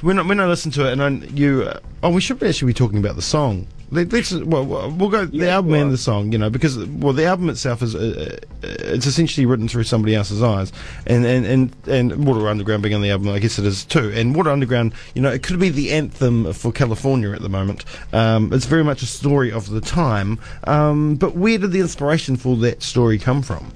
when 0.00 0.18
I, 0.18 0.22
when 0.22 0.40
I 0.40 0.46
listen 0.46 0.70
to 0.72 0.88
it, 0.88 0.92
and 0.98 1.02
I, 1.02 1.08
you 1.28 1.62
uh, 1.64 1.80
oh, 2.02 2.10
we 2.10 2.20
should 2.20 2.42
actually 2.42 2.68
be 2.68 2.74
talking 2.74 2.98
about 2.98 3.16
the 3.16 3.22
song. 3.22 3.66
Let- 3.94 4.12
Let's 4.12 4.32
well, 4.32 4.64
we'll 4.90 5.08
go 5.08 5.24
the 5.24 5.36
Yeah, 5.36 5.54
album 5.56 5.72
go 5.72 5.78
and 5.82 5.92
the 5.92 5.96
song, 5.98 6.32
you 6.32 6.38
know, 6.38 6.50
because 6.50 6.76
well, 6.78 7.12
the 7.12 7.24
album 7.24 7.48
itself 7.48 7.82
is 7.82 7.94
uh, 7.94 8.38
uh, 8.62 8.66
it's 8.66 9.06
essentially 9.06 9.46
written 9.46 9.68
through 9.68 9.84
somebody 9.84 10.14
else's 10.14 10.42
eyes, 10.42 10.72
and 11.06 11.24
and 11.24 11.46
and 11.46 11.88
and 11.88 12.26
Water 12.26 12.48
Underground 12.48 12.82
being 12.82 12.94
on 12.94 13.02
the 13.02 13.10
album, 13.10 13.28
I 13.30 13.38
guess 13.38 13.58
it 13.58 13.64
is 13.66 13.84
too. 13.84 14.10
And 14.14 14.34
Water 14.34 14.50
Underground, 14.50 14.94
you 15.14 15.22
know, 15.22 15.30
it 15.30 15.42
could 15.42 15.58
be 15.58 15.68
the 15.70 15.92
anthem 15.92 16.52
for 16.52 16.72
California 16.72 17.30
at 17.32 17.40
the 17.42 17.48
moment. 17.48 17.84
Um, 18.12 18.52
it's 18.52 18.66
very 18.66 18.84
much 18.84 19.02
a 19.02 19.06
story 19.06 19.50
of 19.52 19.70
the 19.70 19.80
time. 19.80 20.38
Um, 20.64 21.16
but 21.16 21.34
where 21.36 21.58
did 21.58 21.72
the 21.72 21.80
inspiration 21.80 22.36
for 22.36 22.56
that 22.58 22.82
story 22.82 23.18
come 23.18 23.42
from? 23.42 23.72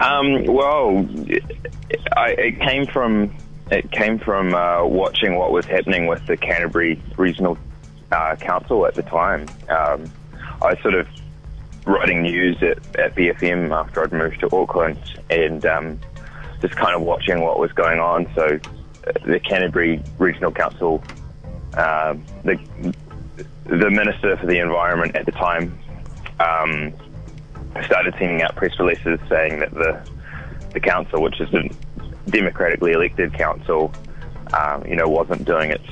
Um, 0.00 0.44
well, 0.44 1.06
I, 2.16 2.30
it 2.30 2.60
came 2.60 2.86
from 2.86 3.34
it 3.70 3.90
came 3.92 4.18
from 4.18 4.54
uh, 4.54 4.84
watching 4.84 5.36
what 5.36 5.52
was 5.52 5.64
happening 5.66 6.06
with 6.06 6.26
the 6.26 6.36
Canterbury 6.36 7.00
Regional 7.16 7.56
uh, 8.12 8.36
Council 8.36 8.86
at 8.86 8.94
the 8.94 9.02
time. 9.02 9.46
Um, 9.68 10.10
I 10.62 10.70
was 10.70 10.78
sort 10.82 10.94
of 10.94 11.08
writing 11.86 12.22
news 12.22 12.62
at, 12.62 12.78
at 12.96 13.14
BFM 13.14 13.70
after 13.72 14.02
I'd 14.02 14.12
moved 14.12 14.40
to 14.40 14.54
Auckland, 14.54 14.98
and 15.30 15.64
um, 15.66 16.00
just 16.60 16.76
kind 16.76 16.94
of 16.94 17.02
watching 17.02 17.40
what 17.40 17.58
was 17.58 17.72
going 17.72 17.98
on. 17.98 18.28
So, 18.34 18.58
uh, 19.06 19.12
the 19.24 19.40
Canterbury 19.40 20.02
Regional 20.18 20.52
Council, 20.52 21.02
um 21.74 22.24
the 22.44 22.58
the 23.64 23.90
Minister 23.90 24.36
for 24.36 24.46
the 24.46 24.58
Environment 24.58 25.14
at 25.14 25.26
the 25.26 25.32
time. 25.32 25.78
Um, 26.40 26.92
started 27.84 28.14
sending 28.18 28.42
out 28.42 28.56
press 28.56 28.78
releases 28.78 29.20
saying 29.28 29.60
that 29.60 29.72
the 29.72 30.00
the 30.72 30.80
council, 30.80 31.22
which 31.22 31.40
is 31.40 31.52
a 31.54 31.68
democratically 32.30 32.92
elected 32.92 33.32
council, 33.34 33.92
um, 34.56 34.84
you 34.86 34.96
know, 34.96 35.08
wasn't 35.08 35.44
doing 35.44 35.70
its 35.70 35.86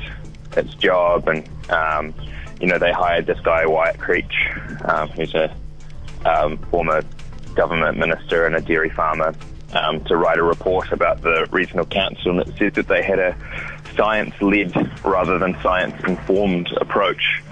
its 0.57 0.75
job, 0.75 1.29
and 1.29 1.49
um, 1.71 2.15
you 2.61 2.67
know 2.67 2.79
they 2.79 2.93
hired 2.93 3.27
this 3.27 3.41
guy 3.41 3.67
Wyatt 3.67 3.99
Creech, 3.99 4.35
um, 4.85 5.09
who's 5.11 5.35
a 5.35 5.55
um, 6.25 6.59
former 6.71 7.03
government 7.55 7.99
minister 7.99 8.47
and 8.47 8.55
a 8.57 8.61
dairy 8.61 8.91
farmer, 8.91 9.35
um, 9.75 10.05
to 10.05 10.17
write 10.17 10.39
a 10.39 10.43
report 10.43 10.93
about 10.93 11.21
the 11.23 11.47
regional 11.51 11.85
council, 11.87 12.39
and 12.39 12.49
it 12.49 12.57
said 12.59 12.75
that 12.75 12.89
they 12.89 13.03
had 13.03 13.19
a 13.19 13.37
science-led 13.97 15.05
rather 15.05 15.39
than 15.39 15.61
science-informed 15.61 16.71
approach 16.81 17.43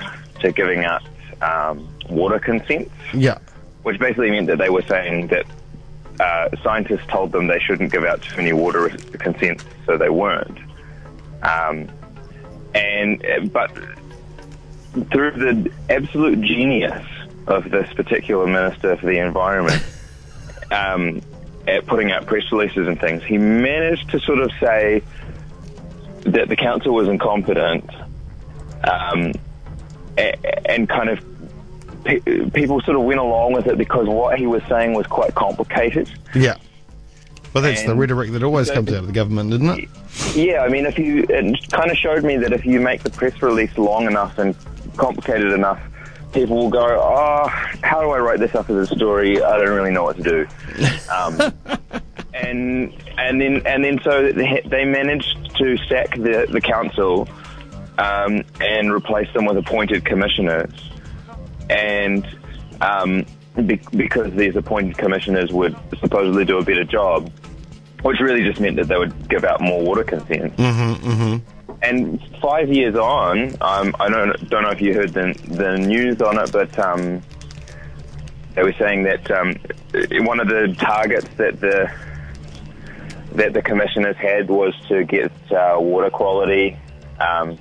to 0.41 0.53
giving 0.53 0.85
out 0.85 1.03
um, 1.43 1.89
water 2.09 2.39
consents 2.39 2.91
Yeah. 3.13 3.39
which 3.83 3.99
basically 3.99 4.31
meant 4.31 4.47
that 4.47 4.59
they 4.59 4.71
were 4.71 4.83
saying 4.83 5.27
that 5.29 5.45
uh, 6.21 6.49
scientists 6.63 7.07
told 7.09 7.33
them 7.33 7.47
they 7.49 7.59
shouldn't 7.59 7.91
give 7.93 8.05
out 8.05 8.23
too 8.23 8.37
many 8.37 8.53
water 8.53 8.89
consents, 9.19 9.65
so 9.87 9.99
they 9.99 10.09
weren't. 10.09 10.59
Um, 11.43 11.89
and 12.77 13.53
but 13.53 13.73
through 15.11 15.33
the 15.33 15.73
absolute 15.91 16.41
genius 16.41 17.07
of 17.47 17.71
this 17.71 17.93
particular 17.95 18.47
minister 18.47 18.97
for 18.97 19.07
the 19.07 19.19
environment, 19.19 19.83
um, 20.71 21.21
at 21.67 21.87
putting 21.87 22.13
out 22.13 22.27
press 22.27 22.45
releases 22.53 22.87
and 22.87 23.01
things, 23.01 23.23
he 23.25 23.39
managed 23.39 24.11
to 24.11 24.21
sort 24.21 24.41
of 24.41 24.51
say 24.61 25.03
that 26.21 26.49
the 26.49 26.57
council 26.57 26.95
was 26.95 27.09
incompetent, 27.09 27.89
um, 28.85 29.33
and 30.17 30.89
kind 30.89 31.11
of 31.11 32.53
people 32.53 32.81
sort 32.83 32.97
of 32.97 33.03
went 33.03 33.19
along 33.19 33.53
with 33.53 33.67
it 33.67 33.79
because 33.79 34.07
what 34.07 34.39
he 34.39 34.47
was 34.47 34.63
saying 34.69 34.95
was 34.95 35.07
quite 35.07 35.35
complicated. 35.35 36.09
Yeah. 36.35 36.57
Well, 37.57 37.63
that's 37.63 37.85
the 37.85 37.95
rhetoric 37.95 38.33
that 38.33 38.43
always 38.43 38.67
so- 38.67 38.75
comes 38.75 38.93
out 38.93 38.99
of 38.99 39.07
the 39.07 39.15
government, 39.15 39.51
isn't 39.55 39.67
it? 39.67 39.89
Yeah, 40.37 40.61
I 40.61 40.69
mean, 40.69 40.85
if 40.85 40.99
you 40.99 41.25
it 41.27 41.71
kind 41.71 41.91
of 41.91 41.97
showed 41.97 42.23
me 42.23 42.37
that 42.37 42.53
if 42.53 42.67
you 42.67 42.81
make 42.81 43.03
the 43.03 43.09
press 43.09 43.41
release 43.41 43.79
long 43.79 44.05
enough 44.07 44.37
and 44.37 44.55
complicated 44.99 45.53
enough, 45.53 45.81
people 46.35 46.57
will 46.57 46.69
go, 46.69 46.85
"Oh, 46.85 47.49
how 47.83 48.03
do 48.03 48.11
I 48.11 48.19
write 48.19 48.41
this 48.41 48.55
up 48.55 48.69
as 48.69 48.91
a 48.91 48.95
story? 48.95 49.43
I 49.43 49.57
don't 49.57 49.75
really 49.75 49.91
know 49.91 50.05
what 50.05 50.19
to 50.19 50.23
do." 50.23 50.47
Um, 51.11 51.41
and 52.35 52.93
and 53.17 53.41
then 53.41 53.63
and 53.65 53.83
then 53.83 54.01
so 54.05 54.31
they 54.33 54.61
they 54.67 54.85
managed 54.85 55.57
to 55.57 55.79
sack 55.89 56.11
the 56.11 56.47
the 56.51 56.61
council 56.61 57.27
um, 57.97 58.43
and 58.61 58.93
replace 58.93 59.33
them 59.33 59.47
with 59.47 59.57
appointed 59.57 60.05
commissioners, 60.05 60.75
and 61.71 62.27
um, 62.83 63.25
be- 63.65 63.81
because 63.97 64.33
these 64.35 64.57
appointed 64.57 64.99
commissioners 64.99 65.51
would 65.53 65.75
supposedly 66.01 66.45
do 66.45 66.59
a 66.59 66.63
better 66.63 66.85
job, 66.85 67.31
which 68.07 68.21
really 68.21 68.45
just 68.45 68.61
meant 68.61 68.77
that 68.77 68.87
they 68.87 68.97
would 68.97 69.29
give 69.29 69.43
out 69.43 69.61
more 69.61 69.83
water 69.83 70.05
consent. 70.05 70.57
Mm-hmm, 70.57 71.11
mm-hmm. 71.11 71.73
And 71.83 72.23
five 72.41 72.69
years 72.69 72.95
on, 72.95 73.57
um, 73.61 73.97
I 73.99 74.09
don't 74.09 74.49
don't 74.49 74.63
know 74.63 74.71
if 74.71 74.81
you 74.81 74.95
heard 74.95 75.13
the 75.13 75.35
the 75.49 75.77
news 75.77 76.21
on 76.23 76.39
it, 76.39 76.53
but 76.53 76.79
um, 76.79 77.21
they 78.55 78.63
were 78.63 78.75
saying 78.75 79.03
that 79.03 79.29
um, 79.33 79.57
one 80.25 80.39
of 80.39 80.47
the 80.47 80.75
targets 80.79 81.27
that 81.37 81.61
the 81.61 81.91
that 83.33 83.53
the 83.53 83.61
commissioners 83.61 84.17
had 84.17 84.49
was 84.49 84.73
to 84.89 85.03
get 85.05 85.33
uh, 85.51 85.77
water 85.79 86.09
quality 86.11 86.77
um, 87.19 87.59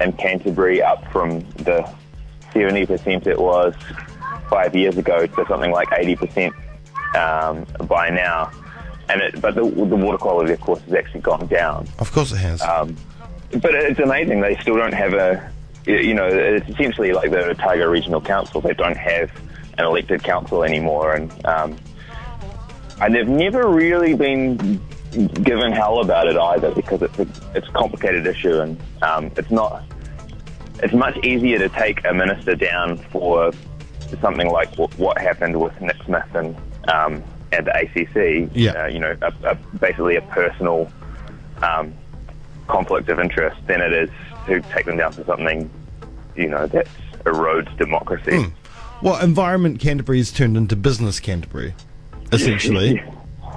in 0.00 0.12
Canterbury 0.12 0.80
up 0.80 1.04
from 1.10 1.40
the 1.66 1.92
70% 2.54 3.26
it 3.26 3.38
was 3.38 3.74
five 4.48 4.74
years 4.74 4.96
ago 4.96 5.26
to 5.26 5.46
something 5.46 5.70
like 5.70 5.88
80% 5.88 6.52
um, 7.14 7.66
by 7.86 8.08
now. 8.08 8.50
And 9.08 9.20
it, 9.22 9.40
but 9.40 9.54
the, 9.54 9.62
the 9.62 9.96
water 9.96 10.18
quality, 10.18 10.52
of 10.52 10.60
course, 10.60 10.80
has 10.82 10.94
actually 10.94 11.20
gone 11.20 11.46
down. 11.46 11.88
Of 11.98 12.12
course 12.12 12.32
it 12.32 12.38
has. 12.38 12.60
Um, 12.62 12.94
but 13.62 13.74
it's 13.74 13.98
amazing 14.00 14.40
they 14.40 14.56
still 14.56 14.76
don't 14.76 14.92
have 14.92 15.14
a, 15.14 15.50
you 15.86 16.12
know, 16.12 16.26
it's 16.26 16.68
essentially 16.68 17.12
like 17.12 17.30
the 17.30 17.46
Otago 17.50 17.86
Regional 17.86 18.20
Council. 18.20 18.60
They 18.60 18.74
don't 18.74 18.96
have 18.96 19.30
an 19.78 19.84
elected 19.86 20.22
council 20.22 20.62
anymore, 20.64 21.14
and 21.14 21.46
um, 21.46 21.76
and 23.00 23.14
they've 23.14 23.28
never 23.28 23.68
really 23.68 24.14
been 24.14 24.80
giving 25.42 25.72
hell 25.72 26.00
about 26.00 26.26
it 26.26 26.36
either 26.36 26.70
because 26.74 27.00
it's 27.00 27.18
a, 27.18 27.26
it's 27.54 27.68
a 27.68 27.72
complicated 27.72 28.26
issue 28.26 28.60
and 28.60 28.78
um, 29.02 29.30
it's 29.36 29.50
not. 29.50 29.82
It's 30.82 30.92
much 30.92 31.16
easier 31.24 31.58
to 31.58 31.68
take 31.70 32.04
a 32.04 32.12
minister 32.12 32.54
down 32.54 32.98
for 33.10 33.52
something 34.20 34.48
like 34.50 34.70
w- 34.72 34.90
what 34.96 35.18
happened 35.18 35.58
with 35.58 35.80
Nick 35.80 35.96
Smith 36.04 36.34
and 36.34 36.54
um, 36.88 37.22
and 37.52 37.66
the 37.66 37.76
ACC. 37.76 38.50
Yeah. 38.54 38.72
Uh, 38.72 38.86
you 38.86 38.98
know, 38.98 39.16
a, 39.22 39.32
a, 39.44 39.54
basically 39.78 40.16
a 40.16 40.22
personal 40.22 40.90
um, 41.62 41.92
conflict 42.66 43.08
of 43.08 43.18
interest 43.18 43.58
than 43.66 43.80
it 43.80 43.92
is 43.92 44.10
to 44.46 44.60
take 44.72 44.86
them 44.86 44.96
down 44.96 45.12
for 45.12 45.24
something, 45.24 45.70
you 46.36 46.48
know, 46.48 46.66
that 46.66 46.86
erodes 47.24 47.76
democracy. 47.78 48.52
Well, 49.02 49.22
Environment 49.22 49.78
Canterbury 49.78 50.18
has 50.18 50.32
turned 50.32 50.56
into 50.56 50.74
Business 50.76 51.20
Canterbury, 51.20 51.74
essentially. 52.32 53.02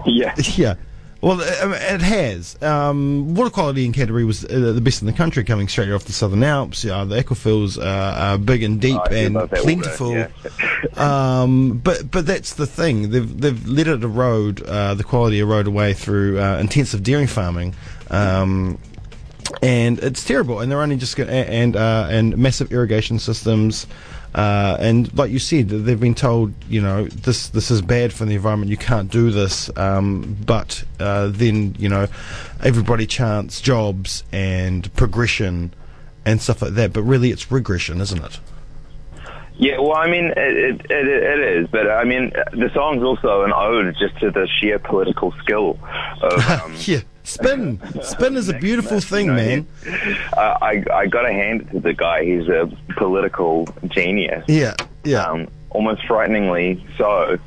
yeah. 0.05 0.33
yeah. 0.55 0.75
Well, 1.21 1.39
it, 1.41 1.47
it 1.93 2.01
has. 2.01 2.61
Um, 2.63 3.35
water 3.35 3.51
quality 3.51 3.85
in 3.85 3.93
Canterbury 3.93 4.25
was 4.25 4.43
uh, 4.43 4.71
the 4.73 4.81
best 4.81 5.01
in 5.01 5.05
the 5.05 5.13
country, 5.13 5.43
coming 5.43 5.67
straight 5.67 5.91
off 5.91 6.05
the 6.05 6.13
Southern 6.13 6.43
Alps. 6.43 6.83
Uh, 6.83 7.05
the 7.05 7.23
aquifers 7.23 7.77
uh, 7.77 7.83
are 8.19 8.37
big 8.39 8.63
and 8.63 8.81
deep 8.81 8.99
Oh, 9.05 9.13
and 9.13 9.35
plentiful. 9.51 10.09
water, 10.09 10.31
um, 10.99 11.77
but 11.77 12.09
but 12.09 12.25
that's 12.25 12.55
the 12.55 12.65
thing. 12.65 13.11
They've 13.11 13.39
they've 13.39 13.67
let 13.67 13.87
it 13.87 14.03
erode. 14.03 14.63
Uh, 14.63 14.95
the 14.95 15.03
quality 15.03 15.39
erode 15.39 15.67
away 15.67 15.93
through 15.93 16.39
uh, 16.39 16.57
intensive 16.57 17.03
dairy 17.03 17.27
farming. 17.27 17.75
Um, 18.09 18.79
and 19.61 19.99
it's 19.99 20.23
terrible. 20.23 20.59
And 20.59 20.71
they're 20.71 20.81
only 20.81 20.97
just 20.97 21.15
going 21.15 21.29
and 21.29 21.75
uh, 21.75 22.07
and 22.09 22.37
massive 22.37 22.71
irrigation 22.71 23.19
systems. 23.19 23.87
Uh, 24.33 24.77
and 24.79 25.13
like 25.17 25.29
you 25.29 25.39
said, 25.39 25.67
they've 25.67 25.99
been 25.99 26.15
told, 26.15 26.53
you 26.69 26.81
know, 26.81 27.05
this 27.05 27.49
this 27.49 27.69
is 27.69 27.81
bad 27.81 28.13
for 28.13 28.25
the 28.25 28.35
environment. 28.35 28.71
You 28.71 28.77
can't 28.77 29.11
do 29.11 29.29
this. 29.29 29.69
Um, 29.77 30.37
but 30.45 30.83
uh, 30.99 31.27
then, 31.27 31.75
you 31.77 31.89
know, 31.89 32.07
everybody 32.63 33.05
chants 33.05 33.59
jobs 33.59 34.23
and 34.31 34.93
progression 34.95 35.73
and 36.25 36.41
stuff 36.41 36.61
like 36.61 36.73
that. 36.75 36.93
But 36.93 37.03
really, 37.03 37.31
it's 37.31 37.51
regression, 37.51 37.99
isn't 37.99 38.23
it? 38.23 38.39
Yeah, 39.57 39.79
well, 39.79 39.95
I 39.95 40.09
mean, 40.09 40.25
it, 40.25 40.37
it, 40.37 40.81
it, 40.89 41.07
it 41.07 41.39
is, 41.39 41.67
but 41.67 41.87
I 41.87 42.03
mean, 42.03 42.31
the 42.51 42.71
song's 42.73 43.03
also 43.03 43.43
an 43.43 43.51
ode 43.53 43.95
just 43.99 44.17
to 44.21 44.31
the 44.31 44.47
sheer 44.59 44.79
political 44.79 45.33
skill 45.43 45.77
of. 46.21 46.31
Um, 46.61 46.75
yeah, 46.79 47.01
spin, 47.31 47.79
spin 48.03 48.35
is 48.35 48.49
a 48.49 48.53
beautiful 48.57 48.99
thing, 48.99 49.27
you 49.27 49.31
know, 49.31 49.37
man. 49.37 49.67
Uh, 50.33 50.57
I 50.61 50.83
I 50.93 51.07
got 51.07 51.23
to 51.23 51.31
hand 51.33 51.61
it 51.61 51.71
to 51.71 51.79
the 51.79 51.93
guy. 51.93 52.23
He's 52.25 52.47
a 52.47 52.69
political 52.97 53.67
genius. 53.87 54.43
Yeah, 54.47 54.75
yeah. 55.03 55.25
Um, 55.25 55.47
almost 55.69 56.05
frighteningly 56.05 56.83
so. 56.97 57.37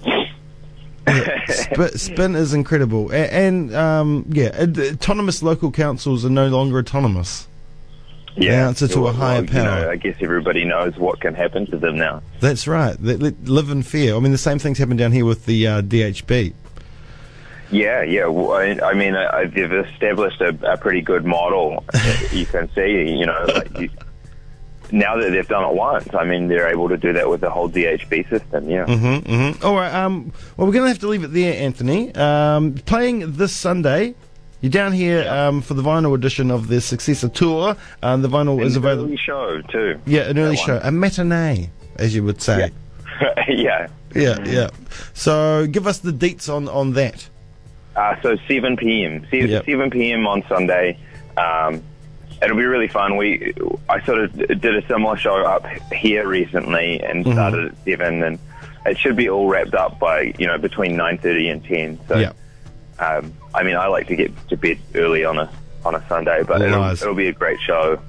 Sp- 1.07 1.95
spin 1.97 2.35
is 2.35 2.55
incredible, 2.55 3.11
A- 3.13 3.33
and 3.33 3.75
um, 3.75 4.25
yeah, 4.31 4.51
ad- 4.55 4.79
autonomous 4.79 5.43
local 5.43 5.71
councils 5.71 6.25
are 6.25 6.31
no 6.31 6.49
longer 6.49 6.79
autonomous. 6.79 7.47
The 8.37 8.51
answer 8.51 8.89
to 8.89 9.07
a 9.07 9.13
higher 9.13 9.43
well, 9.43 9.45
you 9.45 9.53
know, 9.53 9.65
power. 9.83 9.91
I 9.93 9.97
guess 9.97 10.17
everybody 10.21 10.65
knows 10.65 10.97
what 10.97 11.21
can 11.21 11.35
happen 11.35 11.67
to 11.67 11.77
them 11.77 11.97
now. 11.97 12.21
That's 12.41 12.67
right. 12.67 12.97
They, 12.99 13.15
they 13.15 13.31
live 13.45 13.71
in 13.71 13.83
fear. 13.85 14.17
I 14.17 14.19
mean, 14.19 14.33
the 14.33 14.39
same 14.39 14.59
things 14.59 14.79
happen 14.79 14.97
down 14.97 15.13
here 15.13 15.25
with 15.25 15.47
the 15.47 15.67
uh, 15.69 15.83
DHB. 15.83 16.53
Yeah, 17.75 18.03
yeah. 18.03 18.27
I, 18.29 18.91
I 18.91 18.95
mean, 18.95 19.15
I, 19.17 19.47
they've 19.47 19.73
established 19.73 20.41
a, 20.41 20.57
a 20.73 20.77
pretty 20.77 21.01
good 21.01 21.25
model. 21.25 21.85
you 22.33 22.47
can 22.47 22.71
see, 22.75 23.11
you 23.19 23.27
know, 23.27 23.45
like 23.49 23.77
you, 23.79 23.91
now 24.93 25.17
that 25.17 25.31
they've 25.31 25.49
done 25.49 25.65
it 25.69 25.75
once, 25.75 26.09
I 26.15 26.25
mean, 26.25 26.47
they're 26.47 26.69
able 26.69 26.89
to 26.89 26.97
do 26.97 27.13
that 27.15 27.29
with 27.29 27.41
the 27.41 27.51
whole 27.51 27.69
DHB 27.69 28.29
system. 28.31 28.71
Yeah. 28.71 28.85
Mm-hmm, 28.87 29.29
mm-hmm. 29.33 29.65
All 29.67 29.75
right. 29.75 29.93
Um, 29.93 30.33
well, 30.57 30.67
we're 30.69 30.73
going 30.73 30.85
to 30.85 30.89
have 30.89 31.01
to 31.01 31.09
leave 31.09 31.25
it 31.25 31.33
there, 31.33 31.61
Anthony. 31.61 32.15
Um, 32.15 32.75
playing 32.75 33.33
this 33.33 33.53
Sunday. 33.53 34.15
You're 34.61 34.71
down 34.71 34.93
here 34.93 35.29
um, 35.29 35.61
for 35.61 35.75
the 35.75 35.83
vinyl 35.83 36.15
edition 36.15 36.51
of 36.51 36.69
the 36.69 36.81
Successor 36.81 37.29
Tour. 37.29 37.77
Um, 38.03 38.23
the 38.23 38.29
vinyl 38.29 38.63
is 38.65 38.77
An 38.77 38.83
available. 38.83 39.05
early 39.07 39.17
show 39.19 39.61
too. 39.63 40.01
Yeah, 40.07 40.23
an 40.31 40.39
early 40.39 40.57
show, 40.57 40.81
a 40.83 40.91
matinee, 40.91 41.69
as 41.97 42.15
you 42.15 42.23
would 42.25 42.41
say. 42.41 42.71
yeah. 43.49 43.89
Yeah, 44.15 44.39
yeah. 44.45 44.69
So 45.13 45.67
give 45.67 45.89
us 45.89 45.99
the 45.99 46.13
deets 46.13 46.49
on 46.49 46.69
on 46.69 46.93
that. 46.93 47.29
Uh, 47.97 48.21
so 48.23 48.37
7 48.49 48.77
p.m. 48.77 49.27
Se- 49.31 49.47
Yep. 49.47 49.65
7 49.67 49.91
p.m. 49.91 50.27
on 50.27 50.43
Sunday. 50.49 50.99
Um, 51.37 51.83
it'll 52.43 52.57
be 52.57 52.65
really 52.65 52.89
fun. 52.89 53.17
We 53.17 53.55
I 53.89 54.05
sort 54.05 54.19
of 54.21 54.33
did 54.37 54.65
a 54.77 54.87
similar 54.87 55.17
show 55.17 55.37
up 55.45 55.65
here 55.93 56.27
recently 56.27 57.01
and 57.03 57.25
Mm-hmm. 57.25 57.33
started 57.35 57.67
at 57.73 57.85
seven, 57.85 58.23
and 58.23 58.39
it 58.87 58.99
should 58.99 59.17
be 59.17 59.29
all 59.29 59.49
wrapped 59.49 59.75
up 59.75 59.99
by 59.99 60.35
you 60.39 60.47
know 60.47 60.59
between 60.59 60.97
9:30 60.97 61.53
and 61.53 61.65
10. 61.65 62.01
So 62.09 62.19
Yeah. 62.19 62.33
um, 62.99 63.33
I 63.55 63.63
mean, 63.63 63.77
I 63.77 63.87
like 63.87 64.09
to 64.09 64.17
get 64.17 64.33
to 64.49 64.57
bed 64.57 64.79
early 64.95 65.25
on 65.25 65.39
a 65.39 65.49
on 65.85 65.95
a 65.95 66.05
Sunday, 66.09 66.43
but 66.43 66.61
it'll, 66.63 66.83
it'll 66.91 67.15
be 67.15 67.29
a 67.29 67.33
great 67.33 67.61
show. 67.61 68.01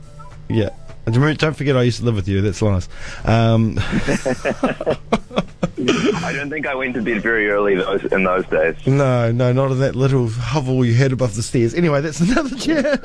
Yeah. 0.49 0.69
Don't 1.05 1.53
forget, 1.53 1.77
I 1.77 1.83
used 1.83 1.99
to 1.99 2.05
live 2.05 2.15
with 2.15 2.27
you. 2.27 2.41
That's 2.41 2.59
lies. 2.63 2.89
Um, 3.25 3.75
I 5.89 6.33
don't 6.33 6.49
think 6.49 6.67
I 6.67 6.75
went 6.75 6.95
to 6.95 7.01
bed 7.01 7.21
very 7.21 7.49
early 7.49 7.75
those 7.75 8.03
in 8.05 8.23
those 8.23 8.45
days. 8.47 8.75
no, 8.87 9.31
no, 9.31 9.51
not 9.53 9.71
in 9.71 9.79
that 9.79 9.95
little 9.95 10.27
hovel 10.29 10.83
you 10.85 10.93
had 10.93 11.11
above 11.11 11.35
the 11.35 11.43
stairs. 11.43 11.73
Anyway, 11.73 12.01
that's 12.01 12.19
another 12.21 12.55
chair. 12.57 12.99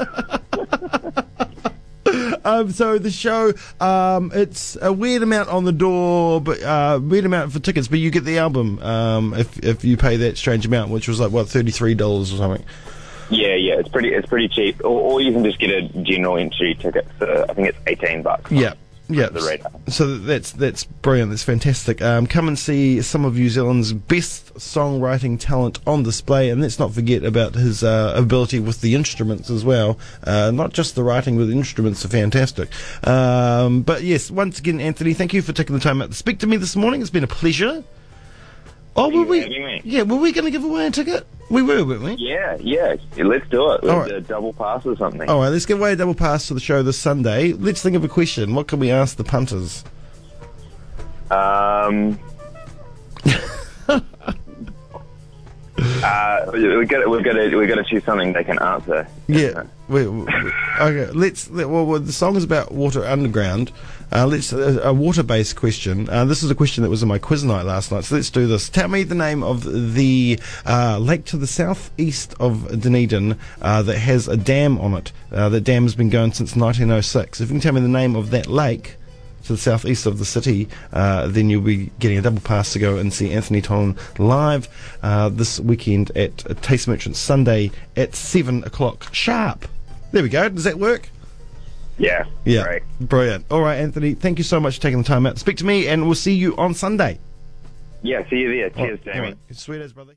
um, 2.45 2.71
so 2.71 2.99
the 2.99 3.11
show, 3.11 3.53
um, 3.81 4.33
it's 4.35 4.77
a 4.81 4.93
weird 4.93 5.23
amount 5.23 5.49
on 5.49 5.65
the 5.65 5.73
door, 5.73 6.41
but 6.41 6.63
uh, 6.63 6.99
weird 7.03 7.25
amount 7.25 7.53
for 7.53 7.59
tickets. 7.59 7.89
But 7.89 7.99
you 7.99 8.11
get 8.11 8.25
the 8.25 8.39
album 8.39 8.79
um, 8.83 9.35
if 9.35 9.59
if 9.65 9.85
you 9.85 9.97
pay 9.97 10.17
that 10.19 10.39
strange 10.39 10.67
amount, 10.67 10.91
which 10.91 11.09
was 11.09 11.21
like 11.21 11.31
what 11.31 11.49
thirty 11.49 11.71
three 11.71 11.95
dollars 11.95 12.33
or 12.33 12.37
something. 12.39 12.65
Yeah, 13.31 13.55
yeah, 13.55 13.75
it's 13.75 13.89
pretty 13.89 14.13
it's 14.13 14.29
pretty 14.29 14.49
cheap, 14.49 14.81
or, 14.83 15.13
or 15.13 15.21
you 15.21 15.33
can 15.33 15.45
just 15.45 15.59
get 15.61 15.71
a 15.71 15.83
general 16.03 16.37
entry 16.37 16.75
ticket. 16.75 17.07
For, 17.19 17.49
I 17.49 17.55
think 17.55 17.69
it's 17.69 17.79
18 17.87 18.23
bucks. 18.23 18.51
Yeah. 18.51 18.75
Yeah, 19.11 19.29
the 19.29 19.41
radar. 19.41 19.73
so 19.89 20.19
that's 20.19 20.53
that's 20.53 20.85
brilliant. 20.85 21.31
That's 21.31 21.43
fantastic. 21.43 22.01
Um, 22.01 22.27
come 22.27 22.49
and 22.49 22.59
see 22.59 23.03
some 23.03 23.25
of 23.25 23.35
New 23.35 23.49
Zealand's 23.51 23.93
best 23.93 24.55
songwriting 24.55 25.39
talent 25.39 25.81
on 25.87 26.03
display, 26.03 26.51
and 26.51 26.61
let's 26.63 26.79
not 26.79 26.93
forget 26.93 27.25
about 27.25 27.55
his 27.55 27.83
uh, 27.83 28.13
ability 28.17 28.61
with 28.61 28.81
the 28.81 28.95
instruments 28.95 29.51
as 29.51 29.65
well. 29.65 29.99
Uh, 30.25 30.51
not 30.51 30.73
just 30.73 30.95
the 30.95 31.03
writing, 31.03 31.37
but 31.37 31.47
the 31.47 31.53
instruments 31.53 32.05
are 32.05 32.09
fantastic. 32.09 32.69
Um, 33.07 33.83
but 33.83 34.03
yes, 34.03 34.31
once 34.31 34.59
again, 34.59 34.81
Anthony, 34.81 35.13
thank 35.15 35.35
you 35.35 35.43
for 35.43 35.53
taking 35.53 35.75
the 35.75 35.81
time 35.81 36.01
out 36.01 36.11
to 36.11 36.17
speak 36.17 36.39
to 36.41 36.47
me 36.47 36.57
this 36.57 36.77
morning. 36.77 37.01
It's 37.01 37.11
been 37.11 37.25
a 37.25 37.29
pleasure. 37.29 37.83
Oh, 38.97 39.09
were 39.09 39.25
we? 39.25 39.81
Yeah, 39.85 40.03
were 40.03 40.17
we 40.17 40.33
going 40.33 40.45
to 40.45 40.51
give 40.51 40.65
away 40.65 40.87
a 40.87 40.91
ticket? 40.91 41.27
We 41.49 41.63
were, 41.63 41.85
weren't 41.85 42.03
we? 42.03 42.15
Yeah, 42.15 42.57
yeah. 42.61 42.97
Let's 43.17 43.49
do 43.49 43.73
it. 43.73 43.83
Let's 43.83 43.89
All 43.89 44.01
right. 44.01 44.13
uh, 44.13 44.21
double 44.21 44.53
pass 44.53 44.87
or 44.87 44.97
something. 44.97 45.29
All 45.29 45.41
right, 45.41 45.49
let's 45.49 45.67
give 45.67 45.79
away 45.79 45.93
a 45.93 45.97
double 45.97 46.15
pass 46.15 46.49
to 46.49 46.55
the 46.55 46.61
show 46.61 46.83
this 46.83 46.99
Sunday. 46.99 47.53
Let's 47.53 47.83
think 47.83 47.97
of 47.97 48.05
a 48.05 48.09
question. 48.09 48.55
What 48.55 48.69
can 48.69 48.79
we 48.79 48.91
ask 48.91 49.17
the 49.17 49.25
punters? 49.25 49.85
Um. 51.31 52.19
uh, 53.89 54.01
we 56.53 56.87
got 56.87 57.09
we 57.11 57.23
got 57.23 57.33
to 57.33 57.57
we 57.57 57.67
got 57.67 57.77
to 57.77 57.85
choose 57.85 58.05
something 58.05 58.33
they 58.33 58.45
can 58.45 58.59
answer. 58.61 59.07
Yeah. 59.27 59.65
We, 59.89 60.07
we, 60.07 60.27
okay. 60.81 61.11
Let's. 61.13 61.51
Let, 61.51 61.69
well, 61.69 61.87
well, 61.87 62.01
the 62.01 62.13
song 62.13 62.37
is 62.37 62.45
about 62.45 62.73
water 62.73 63.05
underground. 63.05 63.73
Uh, 64.13 64.27
let's 64.27 64.53
uh, 64.53 64.81
a 64.83 64.93
water-based 64.93 65.55
question. 65.55 66.09
Uh, 66.09 66.25
this 66.25 66.43
is 66.43 66.51
a 66.51 66.55
question 66.55 66.83
that 66.83 66.91
was 66.91 67.03
in 67.03 67.09
my 67.09 67.19
quiz 67.19 67.45
night 67.45 67.65
last 67.65 67.93
night. 67.93 68.05
So 68.05 68.17
let's 68.17 68.31
do 68.31 68.47
this. 68.47 68.69
Tell 68.69 68.89
me 68.89 69.05
the 69.05 69.15
name 69.15 69.43
of 69.43 69.95
the 69.95 70.39
uh, 70.67 70.99
lake 70.99 71.25
to 71.27 71.37
the 71.37 71.47
southeast 71.47 72.35
of 72.41 72.81
Dunedin 72.81 73.39
uh, 73.63 73.83
that 73.83 73.99
has 73.99 74.27
a 74.27 74.37
dam 74.37 74.79
on 74.79 74.95
it. 74.95 75.13
Uh, 75.31 75.49
that 75.51 75.61
dam 75.61 75.85
has 75.85 75.95
been 75.95 76.11
going 76.11 76.33
since 76.33 76.57
1906. 76.57 77.41
If 77.41 77.49
you 77.49 77.55
can 77.55 77.61
tell 77.61 77.73
me 77.73 77.81
the 77.81 77.89
name 77.89 78.17
of 78.17 78.31
that 78.31 78.49
lake 78.49 78.97
to 79.45 79.53
the 79.53 79.59
southeast 79.59 80.07
of 80.07 80.19
the 80.19 80.25
city, 80.25 80.69
then 80.93 81.49
you'll 81.49 81.63
be 81.63 81.91
getting 82.01 82.19
a 82.19 82.23
double 82.23 82.41
pass 82.41 82.73
to 82.73 82.79
go 82.81 82.97
and 82.97 83.13
see 83.13 83.33
Anthony 83.33 83.63
Tonnon 83.63 83.97
live 84.19 84.69
this 85.37 85.61
weekend 85.61 86.11
at 86.17 86.39
Taste 86.63 86.89
Merchants 86.89 87.21
Sunday 87.21 87.71
at 87.97 88.17
seven 88.17 88.65
o'clock 88.65 89.15
sharp. 89.15 89.67
There 90.11 90.23
we 90.25 90.29
go. 90.29 90.49
Does 90.49 90.65
that 90.65 90.79
work? 90.79 91.09
Yeah. 92.01 92.25
Yeah. 92.47 92.63
Great. 92.65 92.83
Brilliant. 93.01 93.45
All 93.51 93.61
right, 93.61 93.77
Anthony. 93.77 94.15
Thank 94.15 94.39
you 94.39 94.45
so 94.45 94.59
much 94.59 94.77
for 94.77 94.83
taking 94.83 94.99
the 94.99 95.05
time 95.05 95.27
out 95.27 95.35
to 95.35 95.41
speak 95.41 95.59
to 95.59 95.67
me, 95.67 95.87
and 95.87 96.07
we'll 96.07 96.15
see 96.15 96.33
you 96.35 96.57
on 96.57 96.73
Sunday. 96.73 97.21
Yeah. 98.03 98.29
See 98.31 98.37
you 98.37 98.49
there. 98.57 98.71
Cheers, 98.71 99.01
Jamie. 99.05 99.21
right. 99.21 99.37
Sweet 99.53 99.83
as 99.83 99.93
brother. 99.93 100.15